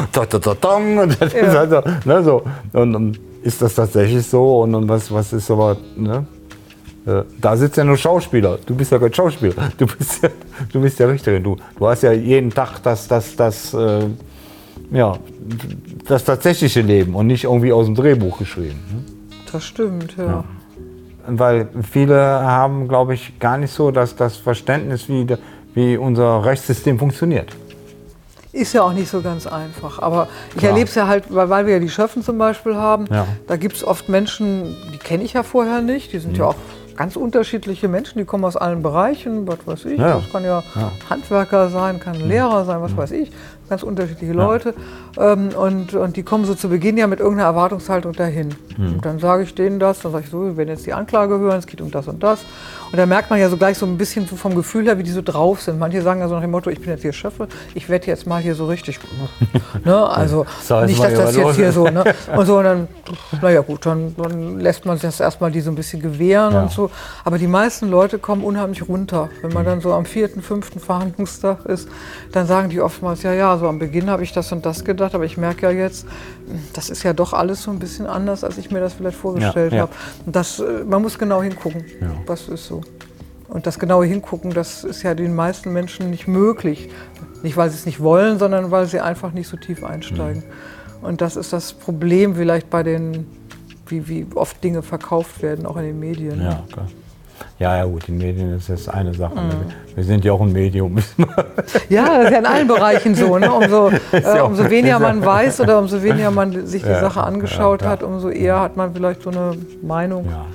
und 1.02 1.22
das 1.22 1.34
ist 1.34 1.56
halt 1.56 1.70
so, 1.70 1.82
ne, 2.10 2.24
so. 2.24 2.44
Und, 2.74 2.96
und 2.96 3.20
ist 3.44 3.62
das 3.62 3.76
tatsächlich 3.76 4.26
so? 4.28 4.62
Und, 4.62 4.76
und 4.76 4.90
was, 4.90 5.12
was 5.12 5.32
ist 5.34 5.50
aber, 5.52 5.78
ne? 5.96 6.26
Äh, 7.08 7.24
Da 7.42 7.56
sitzt 7.58 7.78
ja 7.78 7.84
nur 7.84 7.98
Schauspieler. 7.98 8.60
Du 8.66 8.76
bist 8.76 8.92
ja 8.92 9.00
kein 9.00 9.14
Schauspieler. 9.14 9.72
Du 9.78 9.86
bist 9.88 10.22
ja, 10.24 10.30
du 10.72 10.82
bist 10.82 11.00
ja 11.00 11.08
Richterin. 11.08 11.44
Du, 11.44 11.56
du 11.78 11.88
hast 11.88 12.04
ja 12.04 12.12
jeden 12.12 12.52
Tag 12.52 12.80
das, 12.84 13.08
das, 13.08 13.36
das, 13.36 13.74
äh, 13.74 14.02
ja, 14.92 15.18
das 16.08 16.24
tatsächliche 16.24 16.82
Leben 16.82 17.16
und 17.16 17.28
nicht 17.28 17.46
irgendwie 17.46 17.72
aus 17.74 17.86
dem 17.86 17.96
Drehbuch 17.96 18.38
geschrieben. 18.40 18.80
Ne? 18.92 19.04
Das 19.52 19.64
stimmt, 19.66 20.16
ja. 20.18 20.44
Weil 21.30 21.68
viele 21.92 22.16
haben, 22.22 22.88
glaube 22.88 23.14
ich, 23.14 23.38
gar 23.40 23.58
nicht 23.58 23.74
so 23.74 23.92
das, 23.92 24.16
das 24.16 24.38
Verständnis, 24.38 25.10
wie, 25.10 25.26
wie 25.74 25.98
unser 25.98 26.44
Rechtssystem 26.46 26.98
funktioniert. 27.00 27.50
Ist 28.54 28.74
ja 28.74 28.82
auch 28.84 28.94
nicht 28.94 29.10
so 29.10 29.22
ganz 29.22 29.46
einfach. 29.46 30.00
Aber 30.02 30.28
ich 30.52 30.58
Klar. 30.58 30.72
erlebe 30.72 30.90
es 30.90 30.96
ja 30.96 31.06
halt, 31.08 31.26
weil, 31.30 31.50
weil 31.50 31.66
wir 31.66 31.74
ja 31.76 31.80
die 31.80 31.90
Schöffen 31.90 32.24
zum 32.24 32.38
Beispiel 32.38 32.76
haben. 32.76 33.06
Ja. 33.12 33.28
Da 33.46 33.58
gibt 33.58 33.76
es 33.76 33.84
oft 33.84 34.08
Menschen, 34.10 34.76
die 34.94 34.98
kenne 34.98 35.24
ich 35.24 35.34
ja 35.34 35.44
vorher 35.44 35.82
nicht. 35.82 36.14
Die 36.14 36.20
sind 36.20 36.32
Mhm. 36.34 36.38
ja 36.40 36.46
auch 36.46 36.56
ganz 36.98 37.16
unterschiedliche 37.16 37.88
Menschen, 37.88 38.18
die 38.18 38.26
kommen 38.26 38.44
aus 38.44 38.58
allen 38.58 38.84
Bereichen, 38.84 39.48
was 39.48 39.60
weiß 39.66 39.86
ich. 39.86 40.00
Ja. 40.00 40.16
Das 40.16 40.30
kann 40.32 40.44
ja, 40.44 40.64
Handwerker 41.10 41.70
sein, 41.70 42.00
kann 42.00 42.16
Lehrer 42.16 42.66
sein, 42.66 42.82
was 42.82 42.98
weiß 42.98 43.12
ich. 43.12 43.32
Ganz 43.70 43.84
unterschiedliche 43.84 44.34
Leute. 44.34 44.74
Ähm, 45.18 45.50
und, 45.50 45.94
und 45.94 46.16
die 46.16 46.24
kommen 46.24 46.46
so 46.46 46.56
zu 46.56 46.70
Beginn 46.70 46.98
ja 46.98 47.08
mit 47.08 47.20
irgendeiner 47.20 47.50
Erwartungshaltung 47.50 48.14
dahin. 48.14 48.50
Mhm. 48.78 48.94
Und 48.94 49.06
dann 49.06 49.20
sage 49.20 49.44
ich 49.44 49.56
denen 49.56 49.80
das, 49.80 50.00
dann 50.00 50.12
sage 50.12 50.24
ich 50.26 50.32
so, 50.32 50.44
wir 50.44 50.58
werden 50.58 50.70
jetzt 50.70 50.86
die 50.86 50.94
Anklage 50.94 51.38
hören, 51.40 51.58
es 51.60 51.68
geht 51.68 51.82
um 51.82 51.92
das 51.92 52.08
und 52.08 52.24
das. 52.24 52.40
Und 52.92 52.98
da 52.98 53.06
merkt 53.06 53.30
man 53.30 53.40
ja 53.40 53.50
so 53.50 53.58
gleich 53.58 53.78
so 53.78 53.86
ein 53.86 53.98
bisschen 53.98 54.28
so 54.28 54.36
vom 54.38 54.56
Gefühl 54.56 54.86
her, 54.86 54.98
wie 54.98 55.04
die 55.04 55.12
so 55.12 55.22
drauf 55.22 55.62
sind. 55.62 55.78
Manche 55.80 56.02
sagen 56.02 56.22
ja 56.22 56.28
so 56.28 56.36
nach 56.36 56.42
dem 56.42 56.52
Motto, 56.52 56.70
ich 56.70 56.80
bin 56.80 56.90
jetzt 56.90 57.02
hier 57.02 57.12
Schöffe, 57.12 57.48
ich 57.76 57.90
werde 57.90 58.08
jetzt 58.08 58.26
mal 58.26 58.42
hier 58.42 58.56
so 58.56 58.66
richtig. 58.68 59.00
ne? 59.84 60.10
Also 60.10 60.46
So, 60.64 60.80
jetzt 60.80 60.88
nicht, 60.90 61.04
dass 61.04 61.14
das 61.14 61.36
jetzt 61.36 61.56
hier 61.56 61.72
so, 61.72 61.86
ne? 61.86 62.04
Und 62.36 62.46
so, 62.46 62.58
und 62.60 62.64
dann, 62.64 62.88
naja 63.42 63.62
gut, 63.62 63.86
dann, 63.86 64.16
dann 64.16 64.60
lässt 64.60 64.86
man 64.86 64.96
sich 64.98 65.04
das 65.04 65.20
erstmal 65.20 65.52
die 65.52 65.62
so 65.62 65.72
ein 65.72 65.76
bisschen 65.76 66.02
gewähren 66.02 66.54
Ja. 66.54 66.64
und 66.64 66.72
so. 66.72 66.90
Aber 67.26 67.38
die 67.38 67.48
meisten 67.48 67.90
Leute 67.90 68.20
kommen 68.20 68.44
unheimlich 68.44 68.88
runter. 68.88 69.30
Wenn 69.42 69.52
man 69.54 69.66
dann 69.66 69.82
so 69.82 69.94
am 69.94 70.06
vierten, 70.06 70.42
fünften 70.42 70.80
Verhandlungstag 70.80 71.66
ist, 71.66 71.90
dann 72.32 72.48
sagen 72.48 72.70
die 72.70 72.80
oftmals, 72.80 73.24
ja, 73.24 73.34
ja, 73.34 73.57
so 73.58 73.68
am 73.68 73.80
Beginn 73.80 74.10
habe 74.10 74.24
ich 74.24 74.34
das 74.34 74.52
und 74.52 74.66
das 74.66 74.84
gedacht, 74.84 75.16
aber 75.16 75.26
ich 75.26 75.38
merke 75.38 75.68
ja 75.68 75.72
jetzt, 75.72 76.06
das 76.74 76.90
ist 76.90 77.04
ja 77.04 77.14
doch 77.14 77.34
alles 77.34 77.64
so 77.64 77.72
ein 77.72 77.80
bisschen 77.80 78.08
anders, 78.08 78.44
als 78.44 78.58
ich 78.58 78.72
mir 78.72 78.80
das 78.80 78.94
vielleicht 78.94 79.18
vorgestellt 79.18 79.74
ja. 79.74 79.82
habe. 79.82 79.92
Und 80.26 80.36
das, 80.36 80.60
äh, 80.60 80.84
man 80.86 81.02
muss 81.02 81.18
genau 81.18 81.42
hingucken, 81.42 81.84
Ja. 82.02 82.12
was 82.26 82.48
ist 82.50 82.68
so. 82.68 82.82
Und 83.48 83.66
das 83.66 83.80
genaue 83.80 84.06
Hingucken, 84.06 84.52
das 84.54 84.84
ist 84.84 85.04
ja 85.04 85.14
den 85.14 85.34
meisten 85.34 85.72
Menschen 85.72 86.10
nicht 86.10 86.28
möglich. 86.28 86.90
Nicht, 87.44 87.56
weil 87.56 87.70
sie 87.70 87.78
es 87.78 87.86
nicht 87.86 88.02
wollen, 88.02 88.40
sondern 88.40 88.72
weil 88.72 88.88
sie 88.88 89.00
einfach 89.00 89.32
nicht 89.32 89.48
so 89.48 89.58
tief 89.58 89.84
einsteigen. 89.84 90.44
Und 91.02 91.22
das 91.22 91.36
ist 91.36 91.54
das 91.54 91.74
Problem 91.74 92.36
vielleicht 92.36 92.70
bei 92.70 92.84
den, 92.84 93.28
wie, 93.88 94.08
wie 94.08 94.28
oft 94.36 94.62
Dinge 94.64 94.82
verkauft 94.82 95.42
werden, 95.42 95.66
auch 95.66 95.78
in 95.78 95.84
den 95.84 96.00
Medien. 96.00 96.42
Ja, 96.42 96.64
klar. 96.72 96.88
Ja, 97.60 97.78
ja, 97.78 97.86
gut, 97.86 98.06
die 98.08 98.12
Medien 98.12 98.56
ist 98.56 98.70
jetzt 98.70 98.88
eine 98.90 99.14
Sache. 99.14 99.34
ne? 99.36 99.50
Wir 99.96 100.04
sind 100.04 100.24
ja 100.24 100.32
auch 100.34 100.42
ein 100.42 100.52
Medium. 100.52 100.98
Ja, 101.90 102.18
das 102.18 102.26
ist 102.26 102.32
ja 102.32 102.38
in 102.40 102.46
allen 102.46 102.68
Bereichen 102.68 103.16
so. 103.16 103.38
Ne? 103.38 103.52
Umso, 103.52 103.90
äh, 104.12 104.40
umso 104.42 104.70
weniger 104.70 105.00
man 105.00 105.24
weiß 105.26 105.62
oder 105.62 105.80
umso 105.80 106.02
weniger 106.04 106.30
man 106.32 106.66
sich 106.68 106.84
die 106.84 106.90
Ja, 106.90 107.00
Sache 107.02 107.24
angeschaut 107.24 107.82
ja, 107.82 107.90
hat, 107.90 108.04
umso 108.04 108.30
eher 108.30 108.60
hat 108.60 108.78
man 108.78 108.94
vielleicht 108.94 109.24
so 109.24 109.30
eine 109.32 109.58
Meinung, 109.82 110.26
ja. 110.30 110.46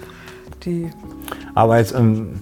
die. 0.64 0.90
Aber 1.54 1.78
jetzt, 1.78 1.92
ähm, 1.94 2.40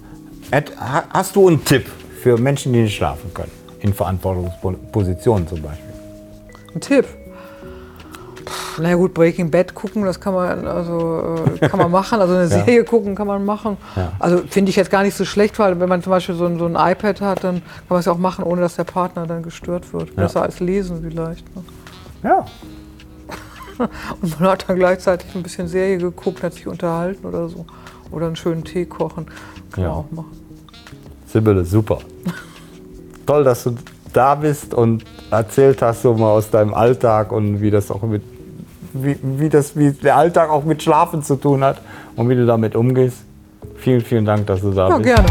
Ed, 0.51 0.71
ha- 0.79 1.03
hast 1.09 1.35
du 1.35 1.47
einen 1.47 1.63
Tipp 1.65 1.85
für 2.21 2.37
Menschen, 2.37 2.71
die 2.73 2.81
nicht 2.83 2.95
schlafen 2.95 3.33
können? 3.33 3.51
In 3.79 3.93
Verantwortungspositionen 3.93 5.47
zum 5.47 5.61
Beispiel. 5.61 5.85
Ein 6.75 6.81
Tipp. 6.81 7.05
Na 8.79 8.89
ja, 8.89 8.95
gut, 8.95 9.13
Breaking 9.13 9.51
Bad 9.51 9.73
gucken, 9.75 10.03
das 10.05 10.19
kann 10.19 10.33
man, 10.33 10.67
also, 10.67 11.35
äh, 11.61 11.67
kann 11.67 11.79
man 11.79 11.91
machen. 11.99 12.19
Also 12.21 12.33
eine 12.33 12.43
Ja. 12.43 12.49
Serie 12.49 12.83
gucken 12.83 13.15
kann 13.15 13.27
man 13.27 13.43
machen. 13.45 13.77
Ja. 13.95 14.11
Also 14.19 14.39
finde 14.49 14.69
ich 14.69 14.75
jetzt 14.75 14.89
gar 14.91 15.03
nicht 15.03 15.15
so 15.15 15.25
schlecht, 15.25 15.57
weil 15.59 15.79
wenn 15.79 15.89
man 15.89 16.01
zum 16.03 16.11
Beispiel 16.11 16.35
so 16.35 16.45
ein, 16.45 16.57
so 16.59 16.65
ein 16.65 16.75
iPad 16.75 17.21
hat, 17.21 17.43
dann 17.43 17.55
kann 17.55 17.63
man 17.89 17.99
es 17.99 18.05
ja 18.05 18.11
auch 18.11 18.17
machen, 18.17 18.43
ohne 18.43 18.61
dass 18.61 18.75
der 18.75 18.83
Partner 18.85 19.25
dann 19.27 19.43
gestört 19.43 19.91
wird. 19.93 20.15
Besser 20.15 20.41
als 20.41 20.59
lesen 20.59 21.01
vielleicht. 21.07 21.45
Ne? 21.55 21.63
Ja. 22.23 22.45
Und 24.21 24.39
man 24.39 24.49
hat 24.51 24.65
dann 24.67 24.77
gleichzeitig 24.77 25.33
ein 25.35 25.43
bisschen 25.43 25.67
Serie 25.67 25.97
geguckt, 25.97 26.43
hat 26.43 26.53
sich 26.53 26.67
unterhalten 26.67 27.25
oder 27.25 27.49
so. 27.49 27.65
Oder 28.11 28.27
einen 28.27 28.35
schönen 28.35 28.63
Tee 28.63 28.85
kochen. 28.85 29.25
Kann 29.71 29.83
Ja. 29.83 29.89
man 29.89 29.97
auch 29.99 30.11
machen. 30.11 30.31
Sibylle, 31.27 31.63
super. 31.65 31.99
Toll, 33.25 33.43
dass 33.43 33.63
du 33.63 33.75
da 34.13 34.35
bist 34.35 34.73
und 34.73 35.05
erzählt 35.31 35.81
hast 35.81 36.01
so 36.01 36.13
mal 36.13 36.31
aus 36.31 36.49
deinem 36.49 36.73
Alltag 36.73 37.31
und 37.31 37.61
wie 37.61 37.71
das 37.71 37.89
auch 37.89 38.01
mit 38.01 38.21
wie, 38.93 39.17
wie 39.21 39.49
das 39.49 39.75
wie 39.77 39.91
der 39.91 40.15
Alltag 40.17 40.49
auch 40.49 40.63
mit 40.63 40.81
Schlafen 40.83 41.23
zu 41.23 41.35
tun 41.35 41.63
hat 41.63 41.81
und 42.15 42.29
wie 42.29 42.35
du 42.35 42.45
damit 42.45 42.75
umgehst. 42.75 43.17
Vielen, 43.77 44.01
vielen 44.01 44.25
Dank, 44.25 44.45
dass 44.47 44.61
du 44.61 44.71
da 44.71 44.89
Ja, 44.89 44.97
bist. 44.97 45.07
gerne. 45.15 45.27